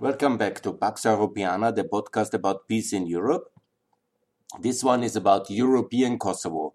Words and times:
Welcome 0.00 0.38
back 0.38 0.62
to 0.62 0.72
Pax 0.72 1.02
Europiana, 1.02 1.76
the 1.76 1.84
podcast 1.84 2.32
about 2.32 2.66
peace 2.66 2.94
in 2.94 3.06
Europe. 3.06 3.50
This 4.58 4.82
one 4.82 5.04
is 5.04 5.14
about 5.14 5.50
European 5.50 6.18
Kosovo, 6.18 6.72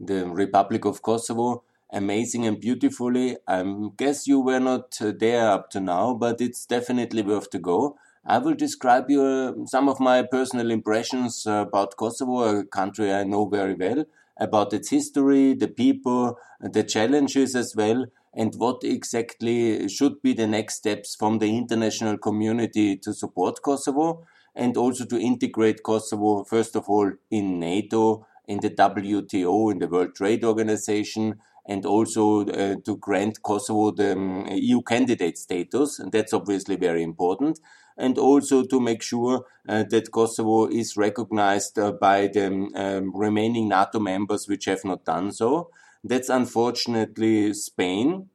the 0.00 0.24
Republic 0.24 0.86
of 0.86 1.02
Kosovo. 1.02 1.64
Amazing 1.92 2.46
and 2.46 2.58
beautifully. 2.58 3.36
I 3.46 3.62
guess 3.98 4.26
you 4.26 4.40
were 4.40 4.58
not 4.58 4.98
there 4.98 5.50
up 5.50 5.68
to 5.72 5.80
now, 5.80 6.14
but 6.14 6.40
it's 6.40 6.64
definitely 6.64 7.20
worth 7.20 7.50
to 7.50 7.58
go. 7.58 7.98
I 8.24 8.38
will 8.38 8.54
describe 8.54 9.10
you 9.10 9.22
uh, 9.22 9.66
some 9.66 9.90
of 9.90 10.00
my 10.00 10.22
personal 10.22 10.70
impressions 10.70 11.44
about 11.46 11.98
Kosovo, 11.98 12.60
a 12.60 12.64
country 12.64 13.12
I 13.12 13.24
know 13.24 13.50
very 13.50 13.74
well, 13.74 14.06
about 14.38 14.72
its 14.72 14.88
history, 14.88 15.52
the 15.52 15.68
people, 15.68 16.38
the 16.58 16.84
challenges 16.84 17.54
as 17.54 17.76
well, 17.76 18.06
and 18.34 18.54
what 18.56 18.82
exactly 18.82 19.88
should 19.88 20.22
be 20.22 20.32
the 20.32 20.46
next 20.46 20.76
steps 20.76 21.14
from 21.14 21.38
the 21.38 21.56
international 21.56 22.16
community 22.16 22.96
to 22.96 23.12
support 23.12 23.62
Kosovo 23.62 24.26
and 24.54 24.76
also 24.76 25.04
to 25.04 25.18
integrate 25.18 25.82
Kosovo, 25.82 26.44
first 26.44 26.76
of 26.76 26.88
all, 26.88 27.10
in 27.30 27.58
NATO, 27.58 28.26
in 28.46 28.60
the 28.60 28.70
WTO, 28.70 29.72
in 29.72 29.78
the 29.78 29.88
World 29.88 30.14
Trade 30.14 30.44
Organization, 30.44 31.40
and 31.66 31.86
also 31.86 32.46
uh, 32.46 32.76
to 32.84 32.96
grant 32.96 33.42
Kosovo 33.42 33.92
the 33.92 34.12
um, 34.12 34.46
EU 34.50 34.82
candidate 34.82 35.38
status. 35.38 35.98
And 35.98 36.10
that's 36.10 36.32
obviously 36.32 36.76
very 36.76 37.02
important. 37.02 37.60
And 37.96 38.18
also 38.18 38.64
to 38.64 38.80
make 38.80 39.02
sure 39.02 39.44
uh, 39.68 39.84
that 39.90 40.10
Kosovo 40.10 40.66
is 40.66 40.96
recognized 40.96 41.78
uh, 41.78 41.92
by 41.92 42.26
the 42.26 42.46
um, 42.46 43.12
remaining 43.14 43.68
NATO 43.68 44.00
members 44.00 44.48
which 44.48 44.64
have 44.64 44.84
not 44.84 45.04
done 45.04 45.32
so. 45.32 45.70
That's 46.04 46.28
unfortunately 46.28 47.54
Spain. 47.54 48.28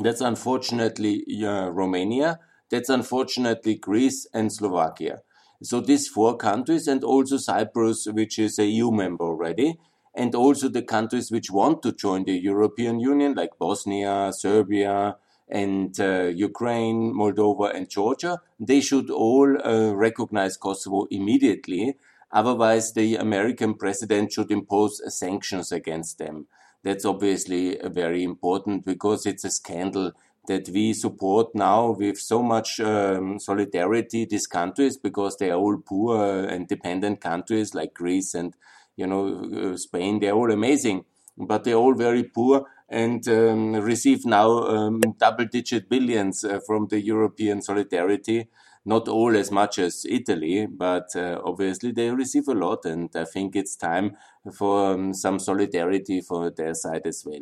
That's 0.00 0.20
unfortunately 0.20 1.24
uh, 1.42 1.70
Romania. 1.70 2.40
That's 2.70 2.88
unfortunately 2.88 3.76
Greece 3.76 4.26
and 4.34 4.52
Slovakia. 4.52 5.22
So 5.62 5.80
these 5.80 6.08
four 6.08 6.36
countries 6.36 6.86
and 6.86 7.02
also 7.02 7.38
Cyprus, 7.38 8.06
which 8.06 8.38
is 8.38 8.58
a 8.58 8.66
EU 8.66 8.90
member 8.90 9.24
already, 9.24 9.78
and 10.14 10.34
also 10.34 10.68
the 10.68 10.82
countries 10.82 11.30
which 11.30 11.50
want 11.50 11.82
to 11.82 11.92
join 11.92 12.24
the 12.24 12.38
European 12.38 13.00
Union, 13.00 13.34
like 13.34 13.58
Bosnia, 13.58 14.30
Serbia, 14.32 15.16
and 15.48 15.98
uh, 16.00 16.24
Ukraine, 16.24 17.14
Moldova, 17.14 17.74
and 17.74 17.88
Georgia, 17.88 18.40
they 18.58 18.80
should 18.80 19.10
all 19.10 19.56
uh, 19.64 19.94
recognize 19.94 20.56
Kosovo 20.56 21.06
immediately. 21.10 21.96
Otherwise, 22.32 22.92
the 22.92 23.16
American 23.16 23.74
president 23.74 24.32
should 24.32 24.50
impose 24.50 25.00
sanctions 25.16 25.70
against 25.70 26.18
them. 26.18 26.46
That's 26.84 27.04
obviously 27.04 27.78
very 27.82 28.22
important 28.22 28.84
because 28.84 29.26
it's 29.26 29.44
a 29.44 29.50
scandal 29.50 30.12
that 30.46 30.68
we 30.68 30.92
support 30.92 31.54
now 31.54 31.92
with 31.92 32.18
so 32.18 32.42
much 32.42 32.78
um, 32.80 33.38
solidarity 33.38 34.26
these 34.26 34.46
countries 34.46 34.98
because 34.98 35.38
they 35.38 35.50
are 35.50 35.58
all 35.58 35.78
poor 35.78 36.44
and 36.44 36.68
dependent 36.68 37.20
countries 37.22 37.74
like 37.74 37.94
Greece 37.94 38.34
and 38.34 38.54
you 38.96 39.06
know 39.06 39.72
uh, 39.72 39.76
Spain. 39.76 40.20
They're 40.20 40.34
all 40.34 40.52
amazing, 40.52 41.06
but 41.38 41.64
they're 41.64 41.74
all 41.74 41.94
very 41.94 42.24
poor 42.24 42.66
and 42.90 43.26
um, 43.28 43.72
receive 43.76 44.26
now 44.26 44.50
um, 44.64 45.00
double-digit 45.18 45.88
billions 45.88 46.44
uh, 46.44 46.60
from 46.66 46.88
the 46.88 47.00
European 47.00 47.62
solidarity 47.62 48.48
not 48.84 49.08
all 49.08 49.36
as 49.36 49.50
much 49.50 49.78
as 49.78 50.04
Italy, 50.08 50.66
but 50.66 51.14
uh, 51.16 51.40
obviously 51.44 51.92
they 51.92 52.10
receive 52.10 52.48
a 52.48 52.54
lot, 52.54 52.84
and 52.84 53.10
I 53.14 53.24
think 53.24 53.56
it's 53.56 53.76
time 53.76 54.16
for 54.52 54.92
um, 54.92 55.14
some 55.14 55.38
solidarity 55.38 56.20
for 56.20 56.50
their 56.50 56.74
side 56.74 57.06
as 57.06 57.24
well. 57.24 57.40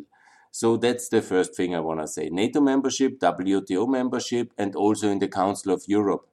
So 0.52 0.76
that's 0.76 1.08
the 1.08 1.22
first 1.22 1.56
thing 1.56 1.74
I 1.74 1.80
want 1.80 2.00
to 2.00 2.06
say. 2.06 2.28
NATO 2.28 2.60
membership, 2.60 3.18
WTO 3.18 3.88
membership, 3.88 4.52
and 4.58 4.76
also 4.76 5.08
in 5.08 5.18
the 5.18 5.28
Council 5.28 5.72
of 5.72 5.82
Europe. 5.88 6.28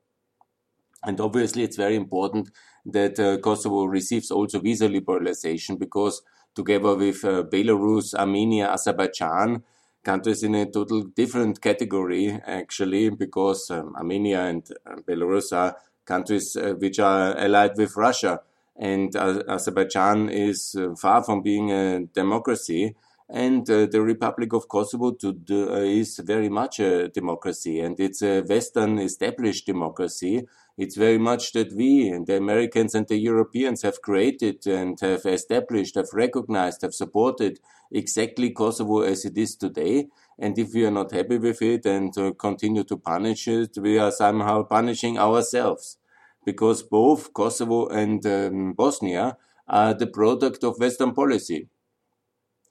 And 1.03 1.19
obviously, 1.21 1.63
it's 1.63 1.77
very 1.77 1.95
important 1.95 2.51
that 2.85 3.19
uh, 3.19 3.37
Kosovo 3.37 3.85
receives 3.85 4.29
also 4.29 4.59
visa 4.59 4.89
liberalization 4.89 5.79
because 5.79 6.21
together 6.53 6.95
with 6.95 7.23
uh, 7.23 7.43
Belarus, 7.43 8.13
Armenia, 8.13 8.69
Azerbaijan, 8.69 9.63
countries 10.03 10.43
in 10.43 10.55
a 10.55 10.65
total 10.65 11.03
different 11.03 11.61
category 11.61 12.39
actually 12.45 13.09
because 13.09 13.69
um, 13.71 13.95
Armenia 13.95 14.41
and 14.41 14.63
uh, 14.85 14.95
Belarus 15.07 15.55
are 15.55 15.75
countries 16.05 16.55
uh, 16.55 16.73
which 16.77 16.99
are 16.99 17.37
allied 17.37 17.77
with 17.77 17.95
Russia. 17.95 18.41
And 18.75 19.15
uh, 19.15 19.43
Azerbaijan 19.47 20.29
is 20.29 20.75
uh, 20.79 20.95
far 20.95 21.23
from 21.23 21.41
being 21.41 21.71
a 21.71 22.05
democracy 22.05 22.95
and 23.29 23.69
uh, 23.69 23.85
the 23.85 24.01
Republic 24.01 24.53
of 24.53 24.67
Kosovo 24.67 25.11
to 25.11 25.33
do, 25.33 25.71
uh, 25.71 25.77
is 25.77 26.17
very 26.17 26.49
much 26.49 26.79
a 26.79 27.09
democracy 27.09 27.79
and 27.79 27.99
it's 27.99 28.23
a 28.23 28.41
Western 28.41 28.97
established 28.97 29.67
democracy. 29.67 30.47
It's 30.77 30.95
very 30.95 31.19
much 31.19 31.51
that 31.53 31.71
we, 31.73 32.09
and 32.09 32.25
the 32.25 32.37
Americans 32.37 32.95
and 32.95 33.07
the 33.07 33.17
Europeans, 33.17 33.83
have 33.83 34.01
created 34.01 34.65
and 34.65 34.99
have 35.01 35.25
established, 35.25 35.95
have 35.95 36.07
recognized, 36.13 36.81
have 36.81 36.95
supported 36.95 37.59
exactly 37.91 38.49
Kosovo 38.49 39.01
as 39.01 39.25
it 39.25 39.37
is 39.37 39.55
today. 39.55 40.07
And 40.39 40.57
if 40.57 40.73
we 40.73 40.85
are 40.85 40.91
not 40.91 41.11
happy 41.11 41.37
with 41.37 41.61
it 41.61 41.85
and 41.85 42.17
uh, 42.17 42.31
continue 42.31 42.83
to 42.85 42.97
punish 42.97 43.47
it, 43.47 43.77
we 43.77 43.99
are 43.99 44.11
somehow 44.11 44.63
punishing 44.63 45.19
ourselves. 45.19 45.97
Because 46.45 46.81
both 46.81 47.33
Kosovo 47.33 47.89
and 47.89 48.25
um, 48.25 48.73
Bosnia 48.73 49.37
are 49.67 49.93
the 49.93 50.07
product 50.07 50.63
of 50.63 50.79
Western 50.79 51.13
policy 51.13 51.67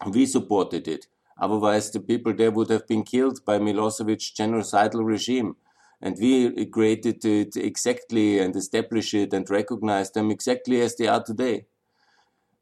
we 0.07 0.27
supported 0.27 0.87
it. 0.87 1.07
Otherwise, 1.41 1.91
the 1.91 2.01
people 2.01 2.35
there 2.35 2.51
would 2.51 2.71
have 2.71 2.87
been 2.87 3.05
killed 3.05 3.45
by 3.45 3.59
Milosevic's 3.59 4.33
genocidal 4.33 5.05
regime. 5.05 5.57
And 6.01 6.17
we 6.21 6.67
created 6.67 7.25
it 7.25 7.57
exactly 7.57 8.39
and 8.39 8.55
established 8.55 9.15
it 9.15 9.33
and 9.33 9.49
recognized 9.51 10.15
them 10.15 10.31
exactly 10.31 10.81
as 10.81 10.97
they 10.97 11.09
are 11.09 11.23
today. 11.23 11.67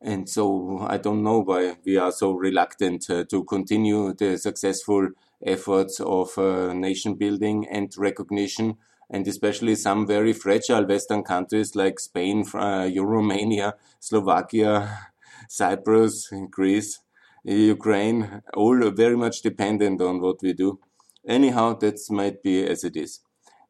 And 0.01 0.29
so 0.29 0.87
I 0.89 0.99
don't 0.99 1.23
know 1.23 1.41
why 1.41 1.77
we 1.85 1.97
are 1.97 2.13
so 2.13 2.33
reluctant 2.33 3.09
uh, 3.11 3.25
to 3.25 3.45
continue 3.45 4.15
the 4.15 4.39
successful 4.39 5.09
efforts 5.45 6.01
of 6.01 6.37
uh, 6.39 6.73
nation 6.73 7.15
building 7.15 7.67
and 7.71 7.93
recognition, 7.99 8.77
and 9.11 9.27
especially 9.27 9.75
some 9.75 10.07
very 10.07 10.33
fragile 10.33 10.87
Western 10.87 11.23
countries 11.23 11.75
like 11.75 11.99
Spain, 11.99 12.45
uh, 12.55 12.89
Romania, 12.95 13.75
Slovakia, 14.01 15.09
Cyprus, 15.49 16.31
Greece 16.51 17.01
Ukraine, 17.47 18.43
all 18.55 18.91
very 18.91 19.17
much 19.17 19.43
dependent 19.43 20.01
on 20.01 20.21
what 20.21 20.43
we 20.43 20.53
do. 20.53 20.81
Anyhow, 21.27 21.75
that 21.75 21.99
might 22.11 22.43
be 22.43 22.67
as 22.67 22.83
it 22.83 22.97
is. 22.97 23.21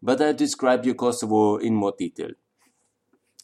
But 0.02 0.20
I 0.22 0.32
describe 0.32 0.86
you 0.86 0.94
Kosovo 0.94 1.56
in 1.56 1.74
more 1.74 1.94
detail. 1.98 2.30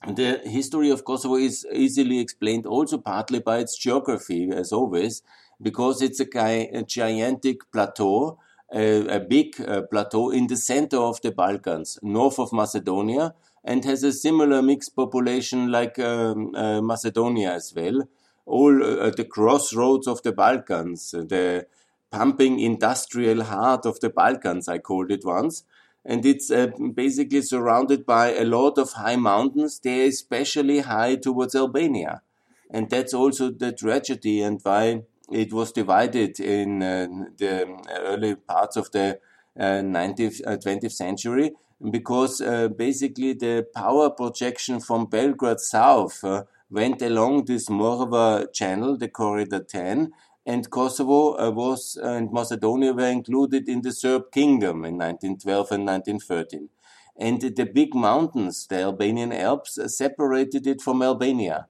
The 0.07 0.41
history 0.45 0.91
of 0.91 1.05
Kosovo 1.05 1.37
is 1.37 1.67
easily 1.73 2.19
explained 2.19 2.67
also 2.67 2.99
partly 2.99 3.41
by 3.41 3.59
its 3.59 3.77
geography, 3.77 4.51
as 4.51 4.73
always, 4.73 5.23
because 5.61 6.03
it's 6.03 6.21
a, 6.21 6.27
a 6.75 6.83
gigantic 6.83 7.71
plateau, 7.71 8.39
a, 8.75 9.17
a 9.17 9.21
big 9.21 9.61
uh, 9.61 9.83
plateau 9.83 10.31
in 10.31 10.47
the 10.47 10.57
center 10.57 10.97
of 10.97 11.21
the 11.23 11.31
Balkans, 11.31 11.99
north 12.03 12.39
of 12.39 12.53
Macedonia, 12.53 13.35
and 13.65 13.85
has 13.85 14.03
a 14.03 14.13
similar 14.13 14.61
mixed 14.61 14.97
population 14.97 15.71
like 15.71 15.99
um, 15.99 16.55
uh, 16.55 16.81
Macedonia 16.81 17.53
as 17.53 17.73
well 17.77 18.03
all 18.47 18.83
uh, 18.83 19.11
the 19.11 19.25
crossroads 19.25 20.07
of 20.07 20.23
the 20.23 20.33
Balkans, 20.33 21.13
the 21.13 21.67
pumping 22.11 22.61
industrial 22.61 23.45
heart 23.45 23.87
of 23.87 24.01
the 24.01 24.11
Balkans, 24.11 24.69
I 24.69 24.79
called 24.79 25.11
it 25.11 25.25
once. 25.25 25.65
And 26.05 26.27
it's 26.27 26.51
uh, 26.51 26.69
basically 26.95 27.43
surrounded 27.43 28.05
by 28.05 28.35
a 28.35 28.45
lot 28.45 28.77
of 28.77 28.93
high 28.93 29.17
mountains. 29.17 29.79
They're 29.79 30.09
especially 30.09 30.81
high 30.81 31.17
towards 31.17 31.55
Albania. 31.55 32.23
And 32.71 32.91
that's 32.91 33.15
also 33.15 33.51
the 33.51 33.73
tragedy 33.73 34.43
and 34.43 34.61
why 34.63 35.03
it 35.31 35.53
was 35.53 35.73
divided 35.73 36.41
in 36.41 36.83
uh, 36.83 37.07
the 37.39 37.79
early 38.01 38.35
parts 38.35 38.77
of 38.77 38.91
the 38.91 39.21
uh, 39.59 39.63
19th, 39.63 40.43
20th 40.43 40.85
uh, 40.85 40.89
century 40.89 41.53
because 41.91 42.41
uh, 42.41 42.69
basically 42.69 43.33
the 43.33 43.67
power 43.75 44.11
projection 44.11 44.81
from 44.81 45.07
Belgrade 45.07 45.61
south 45.61 46.23
uh, 46.25 46.45
went 46.73 47.03
along 47.03 47.45
this 47.45 47.69
Morava 47.69 48.53
channel, 48.53 48.97
the 48.97 49.09
Corridor 49.09 49.63
10, 49.63 50.11
and 50.47 50.71
Kosovo 50.71 51.39
uh, 51.39 51.51
was 51.51 51.99
uh, 52.03 52.09
and 52.09 52.33
Macedonia 52.33 52.93
were 52.93 53.11
included 53.11 53.69
in 53.69 53.83
the 53.83 53.93
Serb 53.93 54.33
kingdom 54.33 54.85
in 54.85 54.97
1912 54.97 55.73
and 55.73 55.87
1913. 55.87 56.69
And 57.17 57.41
the 57.41 57.67
big 57.67 57.95
mountains, 57.95 58.67
the 58.67 58.81
Albanian 58.81 59.33
Alps, 59.33 59.79
uh, 59.79 59.87
separated 59.87 60.67
it 60.67 60.81
from 60.81 61.03
Albania. 61.03 61.69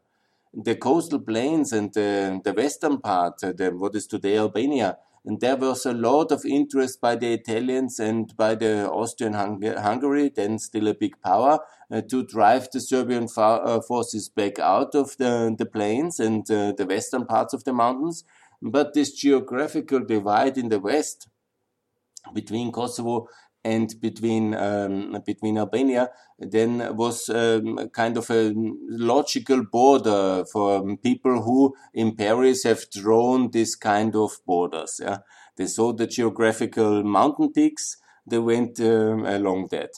The 0.54 0.76
coastal 0.76 1.18
plains 1.18 1.72
and 1.72 1.92
the, 1.92 2.40
the 2.42 2.52
western 2.52 2.98
part, 2.98 3.42
uh, 3.42 3.52
the, 3.52 3.70
what 3.70 3.96
is 3.96 4.06
today 4.06 4.38
Albania, 4.38 4.98
and 5.24 5.40
there 5.40 5.56
was 5.56 5.86
a 5.86 5.92
lot 5.92 6.32
of 6.32 6.44
interest 6.44 7.00
by 7.00 7.14
the 7.14 7.32
Italians 7.32 8.00
and 8.00 8.36
by 8.36 8.54
the 8.54 8.90
Austrian 8.90 9.34
Hungary, 9.34 10.30
then 10.34 10.58
still 10.58 10.88
a 10.88 10.94
big 10.94 11.20
power, 11.22 11.60
to 12.00 12.24
drive 12.24 12.68
the 12.72 12.80
Serbian 12.80 13.28
uh, 13.36 13.80
forces 13.80 14.28
back 14.28 14.58
out 14.58 14.94
of 14.94 15.16
the, 15.18 15.54
the 15.56 15.66
plains 15.66 16.18
and 16.18 16.50
uh, 16.50 16.72
the 16.72 16.86
western 16.86 17.26
parts 17.26 17.52
of 17.52 17.64
the 17.64 17.72
mountains. 17.72 18.24
But 18.62 18.94
this 18.94 19.12
geographical 19.12 20.00
divide 20.00 20.56
in 20.56 20.68
the 20.68 20.80
west 20.80 21.28
between 22.32 22.72
Kosovo 22.72 23.26
and 23.64 23.94
between 24.00 24.54
um, 24.54 25.16
between 25.24 25.58
Albania, 25.58 26.10
then 26.38 26.96
was 26.96 27.28
um, 27.28 27.88
kind 27.90 28.16
of 28.16 28.28
a 28.30 28.52
logical 28.88 29.64
border 29.64 30.44
for 30.52 30.96
people 30.96 31.42
who 31.42 31.74
in 31.94 32.16
Paris 32.16 32.64
have 32.64 32.90
drawn 32.90 33.50
this 33.50 33.76
kind 33.76 34.16
of 34.16 34.32
borders. 34.46 35.00
Yeah? 35.02 35.18
They 35.56 35.66
saw 35.66 35.92
the 35.92 36.06
geographical 36.06 37.04
mountain 37.04 37.52
peaks, 37.52 37.98
they 38.26 38.38
went 38.38 38.80
um, 38.80 39.24
along 39.26 39.68
that. 39.70 39.90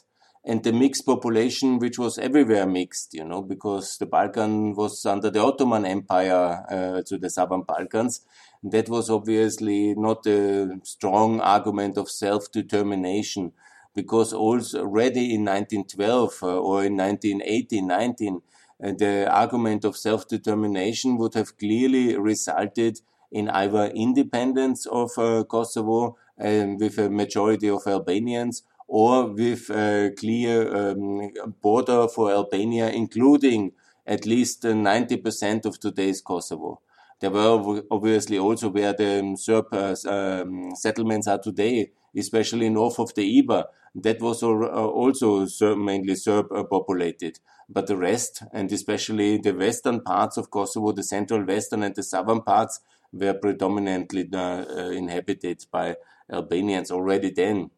And 0.46 0.62
the 0.62 0.72
mixed 0.72 1.06
population, 1.06 1.78
which 1.78 1.98
was 1.98 2.18
everywhere 2.18 2.66
mixed, 2.66 3.14
you 3.14 3.24
know, 3.24 3.40
because 3.40 3.96
the 3.96 4.04
Balkan 4.04 4.74
was 4.74 5.04
under 5.06 5.30
the 5.30 5.42
Ottoman 5.42 5.86
Empire, 5.86 6.64
uh, 6.70 7.02
to 7.06 7.16
the 7.16 7.30
southern 7.30 7.62
Balkans, 7.62 8.20
that 8.62 8.88
was 8.88 9.08
obviously 9.08 9.94
not 9.94 10.26
a 10.26 10.78
strong 10.82 11.40
argument 11.40 11.96
of 11.96 12.10
self-determination 12.10 13.52
because 13.94 14.32
already 14.32 15.34
in 15.34 15.44
1912 15.44 16.38
uh, 16.42 16.46
or 16.58 16.84
in 16.84 16.96
1918, 16.96 17.86
19, 17.86 18.40
uh, 18.82 18.92
the 18.98 19.30
argument 19.30 19.84
of 19.84 19.96
self-determination 19.96 21.16
would 21.16 21.34
have 21.34 21.56
clearly 21.56 22.16
resulted 22.18 23.00
in 23.30 23.48
either 23.50 23.86
independence 23.94 24.86
of 24.86 25.10
uh, 25.16 25.44
Kosovo 25.44 26.16
um, 26.40 26.78
with 26.78 26.98
a 26.98 27.08
majority 27.08 27.68
of 27.68 27.86
Albanians 27.86 28.62
or 28.86 29.26
with 29.26 29.70
a 29.70 30.12
clear 30.18 30.74
um, 30.90 31.30
border 31.60 32.06
for 32.08 32.30
Albania, 32.30 32.90
including 32.90 33.72
at 34.06 34.26
least 34.26 34.64
90% 34.64 35.64
of 35.64 35.80
today's 35.80 36.20
Kosovo. 36.20 36.80
There 37.20 37.30
were 37.30 37.82
obviously 37.90 38.38
also 38.38 38.68
where 38.68 38.92
the 38.92 39.36
Serb 39.38 39.66
uh, 39.72 39.94
um, 40.06 40.74
settlements 40.74 41.26
are 41.26 41.38
today, 41.38 41.90
especially 42.16 42.68
north 42.68 42.98
of 42.98 43.14
the 43.14 43.42
Iber. 43.42 43.64
That 43.94 44.20
was 44.20 44.42
uh, 44.42 44.48
also 44.48 45.76
mainly 45.76 46.16
Serb 46.16 46.52
uh, 46.52 46.64
populated. 46.64 47.38
But 47.68 47.86
the 47.86 47.96
rest, 47.96 48.42
and 48.52 48.70
especially 48.72 49.38
the 49.38 49.54
western 49.54 50.02
parts 50.02 50.36
of 50.36 50.50
Kosovo, 50.50 50.92
the 50.92 51.02
central 51.02 51.44
western 51.44 51.82
and 51.82 51.94
the 51.94 52.02
southern 52.02 52.42
parts, 52.42 52.80
were 53.12 53.34
predominantly 53.34 54.28
uh, 54.34 54.64
inhabited 54.90 55.64
by 55.70 55.96
Albanians 56.30 56.90
already 56.90 57.30
then. 57.30 57.70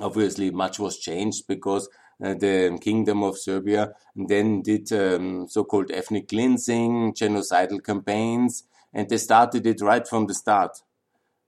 Obviously, 0.00 0.50
much 0.50 0.78
was 0.78 0.98
changed 0.98 1.46
because 1.46 1.88
uh, 2.22 2.34
the 2.34 2.78
Kingdom 2.80 3.22
of 3.22 3.38
Serbia 3.38 3.92
then 4.14 4.62
did 4.62 4.92
um, 4.92 5.46
so-called 5.48 5.90
ethnic 5.90 6.28
cleansing, 6.28 7.14
genocidal 7.14 7.82
campaigns, 7.82 8.64
and 8.92 9.08
they 9.08 9.18
started 9.18 9.66
it 9.66 9.80
right 9.80 10.06
from 10.06 10.26
the 10.26 10.34
start. 10.34 10.80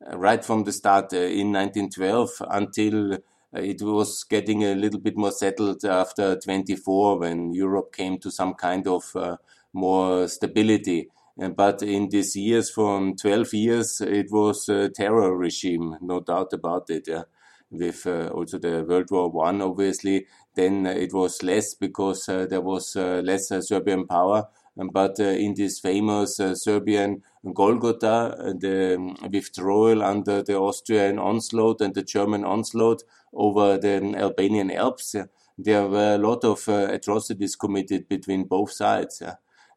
Uh, 0.04 0.19
right 0.19 0.44
from 0.44 0.64
the 0.64 0.72
start 0.72 1.12
uh, 1.12 1.16
in 1.16 1.52
1912 1.52 2.31
until 2.50 3.14
uh, 3.14 3.19
it 3.54 3.81
was 3.81 4.25
getting 4.25 4.64
a 4.64 4.75
little 4.75 5.00
bit 5.00 5.16
more 5.16 5.31
settled 5.31 5.84
after 5.84 6.37
24 6.37 7.20
when 7.20 7.54
Europe 7.54 7.94
came 7.94 8.19
to 8.19 8.31
some 8.31 8.52
kind 8.54 8.87
of 8.87 9.04
uh, 9.16 9.37
more 9.72 10.28
stability. 10.28 11.08
but 11.54 11.82
in 11.82 12.08
these 12.08 12.34
years, 12.37 12.70
from 12.70 13.14
12 13.16 13.54
years, 13.54 14.00
it 14.00 14.31
was 14.31 14.69
a 14.69 14.88
terror 14.88 15.37
regime, 15.37 15.96
no 16.00 16.20
doubt 16.20 16.52
about 16.52 16.90
it. 16.90 17.08
Yeah 17.08 17.22
with 17.70 18.06
uh, 18.06 18.28
also 18.28 18.58
the 18.58 18.84
World 18.84 19.10
War 19.10 19.30
One, 19.30 19.60
obviously, 19.62 20.26
then 20.54 20.86
it 20.86 21.12
was 21.12 21.42
less 21.42 21.74
because 21.74 22.28
uh, 22.28 22.46
there 22.46 22.60
was 22.60 22.96
uh, 22.96 23.20
less 23.24 23.48
Serbian 23.48 24.06
power. 24.06 24.48
Um, 24.78 24.90
but 24.92 25.18
in 25.18 25.54
this 25.54 25.80
famous 25.80 26.36
Serbian 26.36 27.22
Golgotha, 27.54 28.54
the 28.58 28.96
um, 28.96 29.16
withdrawal 29.32 30.02
under 30.02 30.42
the 30.42 30.56
Austrian 30.56 31.18
onslaught 31.18 31.80
and 31.80 31.94
the 31.94 32.02
German 32.02 32.44
onslaught 32.44 33.02
over 33.32 33.78
the 33.78 34.14
Albanian 34.16 34.70
Alps, 34.70 35.16
there 35.56 35.88
were 35.88 36.16
a 36.16 36.18
lot 36.18 36.44
of 36.44 36.68
atrocities 36.68 37.56
committed 37.56 38.06
between 38.06 38.44
both 38.44 38.70
sides 38.72 39.22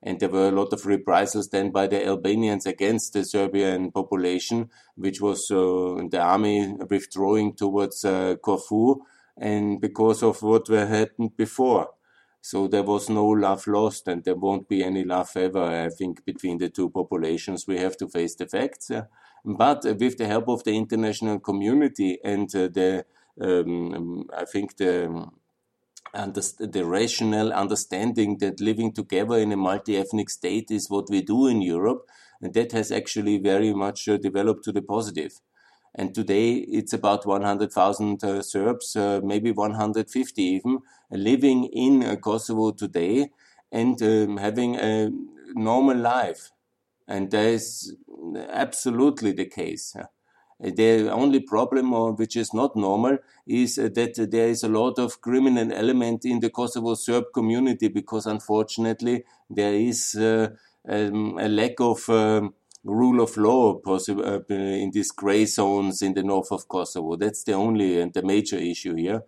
and 0.01 0.19
there 0.19 0.30
were 0.30 0.48
a 0.48 0.51
lot 0.51 0.72
of 0.74 0.86
reprisals 0.86 1.50
then 1.50 1.72
by 1.72 1.88
the 1.88 2.06
Albanians 2.06 2.66
against 2.66 3.13
the 3.13 3.24
Serbian 3.24 3.92
population, 3.92 4.69
which 4.96 5.19
was 5.19 5.50
uh, 5.51 6.01
the 6.10 6.19
army 6.19 6.75
withdrawing 6.90 7.54
towards 7.56 8.06
uh, 8.06 8.36
Corfu, 8.42 9.01
and 9.38 9.81
because 9.81 10.24
of 10.24 10.42
what 10.42 10.68
happened 10.68 11.36
before. 11.36 11.90
So 12.42 12.68
there 12.68 12.84
was 12.84 13.10
no 13.10 13.25
love 13.25 13.68
lost, 13.68 14.07
and 14.07 14.24
there 14.24 14.36
won't 14.36 14.69
be 14.69 14.84
any 14.84 15.04
love 15.04 15.31
ever, 15.36 15.63
I 15.63 15.90
think, 15.90 16.24
between 16.24 16.57
the 16.57 16.69
two 16.69 16.90
populations. 16.90 17.68
We 17.68 17.80
have 17.80 17.98
to 17.98 18.07
face 18.07 18.36
the 18.36 18.48
facts. 18.48 18.92
But 19.44 19.84
with 19.84 20.18
the 20.18 20.28
help 20.28 20.48
of 20.48 20.63
the 20.63 20.75
international 20.75 21.40
community 21.40 22.19
and 22.24 22.54
uh, 22.56 22.69
the, 22.69 23.06
um, 23.42 24.25
I 24.36 24.46
think 24.46 24.78
the 24.78 25.28
and 26.13 26.34
the 26.34 26.86
rational 26.86 27.54
understanding 27.54 28.38
that 28.40 28.60
living 28.60 28.94
together 28.94 29.38
in 29.38 29.51
a 29.51 29.57
multi-ethnic 29.57 30.30
state 30.30 30.72
is 30.72 30.90
what 30.90 31.10
we 31.10 31.22
do 31.22 31.48
in 31.48 31.62
Europe, 31.62 32.07
and 32.42 32.54
that 32.54 32.72
has 32.72 32.92
actually 32.92 33.38
very 33.38 33.74
much 33.74 34.07
uh, 34.07 34.18
developed 34.18 34.63
to 34.63 34.72
the 34.72 34.81
positive. 34.81 35.40
And 35.96 36.13
today 36.13 36.54
it's 36.54 36.94
about 36.94 37.25
100,000 37.25 38.24
uh, 38.24 38.42
Serbs, 38.42 38.96
uh, 38.96 39.22
maybe 39.24 39.51
150 39.51 40.42
even, 40.42 40.80
living 41.12 41.66
in 41.66 42.04
uh, 42.04 42.16
Kosovo 42.16 42.72
today 42.72 43.30
and 43.72 44.01
um, 44.01 44.38
having 44.38 44.75
a 44.75 45.10
normal 45.54 45.98
life. 45.98 46.51
And 47.07 47.31
that 47.31 47.46
is 47.46 47.96
absolutely 48.50 49.31
the 49.31 49.46
case. 49.46 49.96
The 50.60 51.10
only 51.10 51.40
problem, 51.40 51.92
which 52.18 52.36
is 52.36 52.54
not 52.54 52.76
normal, 52.76 53.18
is 53.48 53.76
that 53.76 54.28
there 54.30 54.50
is 54.50 54.64
a 54.64 54.68
lot 54.68 55.00
of 55.00 55.22
criminal 55.22 55.72
element 55.72 56.26
in 56.26 56.42
the 56.42 56.50
Kosovo 56.50 56.96
Serb 56.96 57.26
community 57.34 57.88
because 57.88 58.26
unfortunately 58.26 59.24
there 59.50 59.74
is 59.74 60.16
uh, 60.16 60.50
um, 60.88 61.38
a 61.40 61.48
lack 61.48 61.80
of 61.80 62.10
um, 62.10 62.54
rule 62.84 63.22
of 63.22 63.38
law 63.38 63.76
possible 63.76 64.26
uh, 64.26 64.54
in 64.54 64.92
these 64.92 65.12
gray 65.12 65.46
zones 65.46 66.02
in 66.02 66.14
the 66.14 66.24
north 66.24 66.52
of 66.52 66.68
Kosovo. 66.68 67.16
That's 67.16 67.44
the 67.44 67.54
only 67.54 68.02
and 68.02 68.14
the 68.14 68.22
major 68.22 68.58
issue 68.58 68.96
here. 68.96 69.24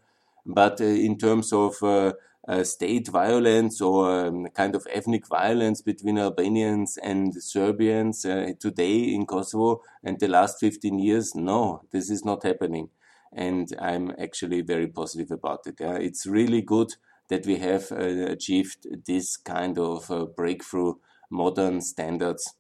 But 0.46 0.82
uh, 0.82 0.86
in 0.86 1.18
terms 1.18 1.54
of 1.54 1.82
uh, 1.82 2.14
uh, 2.48 2.64
state 2.64 3.08
violence 3.08 3.82
or 3.82 4.26
um, 4.26 4.48
kind 4.48 4.76
of 4.76 4.88
ethnic 4.92 5.28
violence 5.28 5.82
between 5.82 6.18
Albanians 6.18 6.98
and 6.98 7.34
Serbians 7.42 8.26
uh, 8.26 8.52
today 8.60 9.14
in 9.14 9.26
Kosovo 9.26 9.82
and 10.04 10.20
the 10.20 10.28
last 10.28 10.60
15 10.60 10.98
years. 11.00 11.36
No, 11.36 11.84
this 11.92 12.10
is 12.10 12.26
not 12.26 12.44
happening. 12.44 12.90
And 13.34 13.74
I'm 13.80 14.12
actually 14.20 14.62
very 14.62 14.88
positive 14.88 15.32
about 15.32 15.68
it. 15.68 15.76
Yeah? 15.80 15.96
It's 15.96 16.26
really 16.26 16.62
good 16.62 16.96
that 17.30 17.46
we 17.46 17.58
have 17.58 17.92
uh, 17.92 18.32
achieved 18.32 18.88
this 19.06 19.38
kind 19.38 19.78
of 19.78 20.10
uh, 20.12 20.26
breakthrough 20.26 20.96
modern 21.30 21.80
standards 21.80 22.56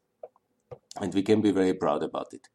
and 0.99 1.13
we 1.13 1.23
can 1.23 1.41
be 1.41 1.51
very 1.51 1.73
proud 1.73 2.03
about 2.03 2.27
it. 2.33 2.47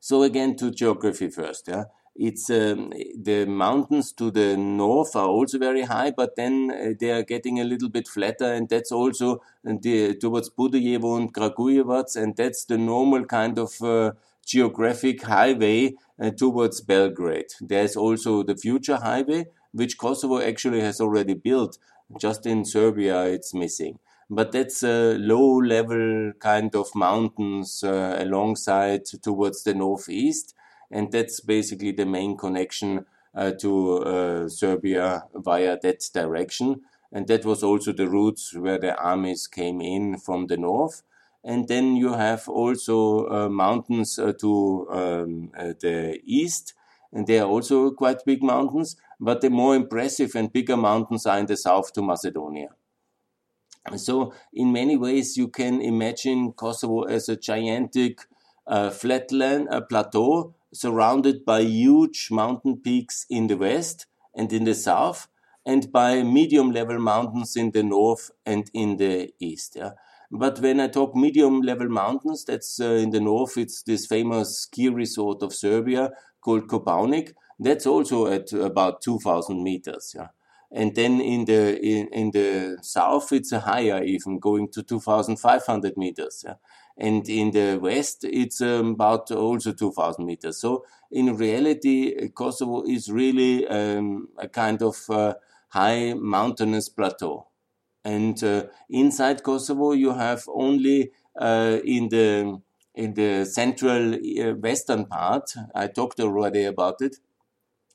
So 0.00 0.22
again 0.22 0.56
to 0.56 0.70
geography 0.70 1.30
first. 1.30 1.68
Yeah? 1.68 1.84
It's 2.14 2.50
um, 2.50 2.92
the 3.16 3.46
mountains 3.46 4.12
to 4.12 4.30
the 4.30 4.56
north 4.56 5.16
are 5.16 5.28
also 5.28 5.58
very 5.58 5.82
high, 5.82 6.10
but 6.10 6.36
then 6.36 6.70
uh, 6.70 6.92
they 6.98 7.10
are 7.10 7.22
getting 7.22 7.58
a 7.58 7.64
little 7.64 7.88
bit 7.88 8.06
flatter, 8.06 8.52
and 8.52 8.68
that's 8.68 8.92
also 8.92 9.42
uh, 9.66 9.74
the, 9.80 10.14
towards 10.16 10.50
Podujevo 10.50 11.16
and 11.16 11.32
Kragujevac, 11.32 12.14
and 12.16 12.36
that's 12.36 12.66
the 12.66 12.76
normal 12.76 13.24
kind 13.24 13.58
of 13.58 13.80
uh, 13.82 14.12
geographic 14.44 15.22
highway 15.22 15.94
uh, 16.20 16.30
towards 16.30 16.82
Belgrade. 16.82 17.52
There's 17.62 17.96
also 17.96 18.42
the 18.42 18.56
future 18.56 18.96
highway, 18.96 19.46
which 19.72 19.96
Kosovo 19.96 20.40
actually 20.40 20.80
has 20.82 21.00
already 21.00 21.34
built. 21.34 21.78
Just 22.18 22.44
in 22.44 22.66
Serbia, 22.66 23.24
it's 23.24 23.54
missing. 23.54 23.98
But 24.28 24.52
that's 24.52 24.82
a 24.82 25.16
low 25.18 25.56
level 25.60 26.32
kind 26.38 26.74
of 26.74 26.94
mountains 26.94 27.82
uh, 27.82 28.16
alongside 28.18 29.06
towards 29.22 29.62
the 29.64 29.74
northeast 29.74 30.54
and 30.92 31.10
that's 31.10 31.40
basically 31.40 31.90
the 31.92 32.06
main 32.06 32.36
connection 32.36 33.06
uh, 33.34 33.52
to 33.52 33.98
uh, 34.02 34.48
Serbia 34.48 35.24
via 35.34 35.78
that 35.82 36.04
direction. 36.12 36.82
And 37.10 37.26
that 37.28 37.44
was 37.44 37.62
also 37.62 37.92
the 37.92 38.08
routes 38.08 38.54
where 38.54 38.78
the 38.78 38.94
armies 38.96 39.46
came 39.46 39.80
in 39.80 40.18
from 40.18 40.46
the 40.46 40.56
north. 40.56 41.02
And 41.42 41.66
then 41.66 41.96
you 41.96 42.12
have 42.12 42.48
also 42.48 43.26
uh, 43.28 43.48
mountains 43.48 44.16
to 44.16 44.86
um, 44.90 45.50
the 45.80 46.20
east, 46.24 46.74
and 47.12 47.26
they 47.26 47.40
are 47.40 47.48
also 47.48 47.90
quite 47.90 48.24
big 48.24 48.42
mountains, 48.42 48.96
but 49.18 49.40
the 49.40 49.50
more 49.50 49.74
impressive 49.74 50.34
and 50.36 50.52
bigger 50.52 50.76
mountains 50.76 51.26
are 51.26 51.38
in 51.38 51.46
the 51.46 51.56
south 51.56 51.92
to 51.94 52.02
Macedonia. 52.02 52.68
So, 53.96 54.32
in 54.52 54.72
many 54.72 54.96
ways, 54.96 55.36
you 55.36 55.48
can 55.48 55.82
imagine 55.82 56.52
Kosovo 56.52 57.02
as 57.02 57.28
a 57.28 57.36
gigantic 57.36 58.20
uh, 58.66 58.90
flatland, 58.90 59.66
a 59.70 59.80
plateau 59.80 60.54
surrounded 60.72 61.44
by 61.44 61.60
huge 61.60 62.28
mountain 62.30 62.76
peaks 62.78 63.26
in 63.28 63.46
the 63.46 63.56
west 63.56 64.06
and 64.34 64.52
in 64.52 64.64
the 64.64 64.74
south, 64.74 65.28
and 65.64 65.92
by 65.92 66.22
medium 66.22 66.72
level 66.72 66.98
mountains 66.98 67.56
in 67.56 67.70
the 67.70 67.82
north 67.82 68.30
and 68.44 68.70
in 68.74 68.96
the 68.96 69.32
east. 69.38 69.76
Yeah. 69.76 69.92
But 70.30 70.60
when 70.60 70.80
I 70.80 70.88
talk 70.88 71.14
medium 71.14 71.60
level 71.60 71.88
mountains, 71.88 72.44
that's 72.44 72.80
uh, 72.80 72.84
in 73.04 73.10
the 73.10 73.20
north, 73.20 73.58
it's 73.58 73.82
this 73.82 74.06
famous 74.06 74.60
ski 74.60 74.88
resort 74.88 75.42
of 75.42 75.52
Serbia 75.54 76.10
called 76.40 76.68
Kopaonik. 76.68 77.34
That's 77.60 77.86
also 77.86 78.26
at 78.26 78.52
about 78.52 79.02
2,000 79.02 79.62
meters. 79.62 80.14
Yeah. 80.16 80.28
And 80.70 80.94
then 80.94 81.20
in 81.20 81.44
the 81.44 81.78
in, 81.78 82.08
in 82.08 82.30
the 82.30 82.78
south, 82.80 83.30
it's 83.32 83.52
higher, 83.52 84.02
even 84.02 84.38
going 84.38 84.68
to 84.72 84.82
2,500 84.82 85.98
meters. 85.98 86.44
Yeah. 86.46 86.54
And 87.02 87.28
in 87.28 87.50
the 87.50 87.78
west, 87.82 88.24
it's 88.24 88.60
um, 88.62 88.92
about 88.92 89.30
also 89.32 89.72
2,000 89.72 90.24
meters. 90.24 90.58
So 90.58 90.84
in 91.10 91.36
reality, 91.36 92.28
Kosovo 92.30 92.82
is 92.84 93.10
really 93.10 93.66
um, 93.66 94.28
a 94.38 94.48
kind 94.48 94.80
of 94.82 94.96
uh, 95.10 95.34
high 95.70 96.14
mountainous 96.14 96.88
plateau. 96.88 97.48
And 98.04 98.42
uh, 98.44 98.66
inside 98.90 99.42
Kosovo, 99.42 99.92
you 99.92 100.12
have 100.14 100.44
only 100.48 101.12
uh, 101.38 101.78
in 101.84 102.08
the 102.08 102.60
in 102.94 103.14
the 103.14 103.44
central 103.46 104.14
uh, 104.14 104.54
western 104.54 105.06
part. 105.06 105.54
I 105.74 105.88
talked 105.88 106.20
already 106.20 106.64
about 106.64 107.00
it. 107.00 107.16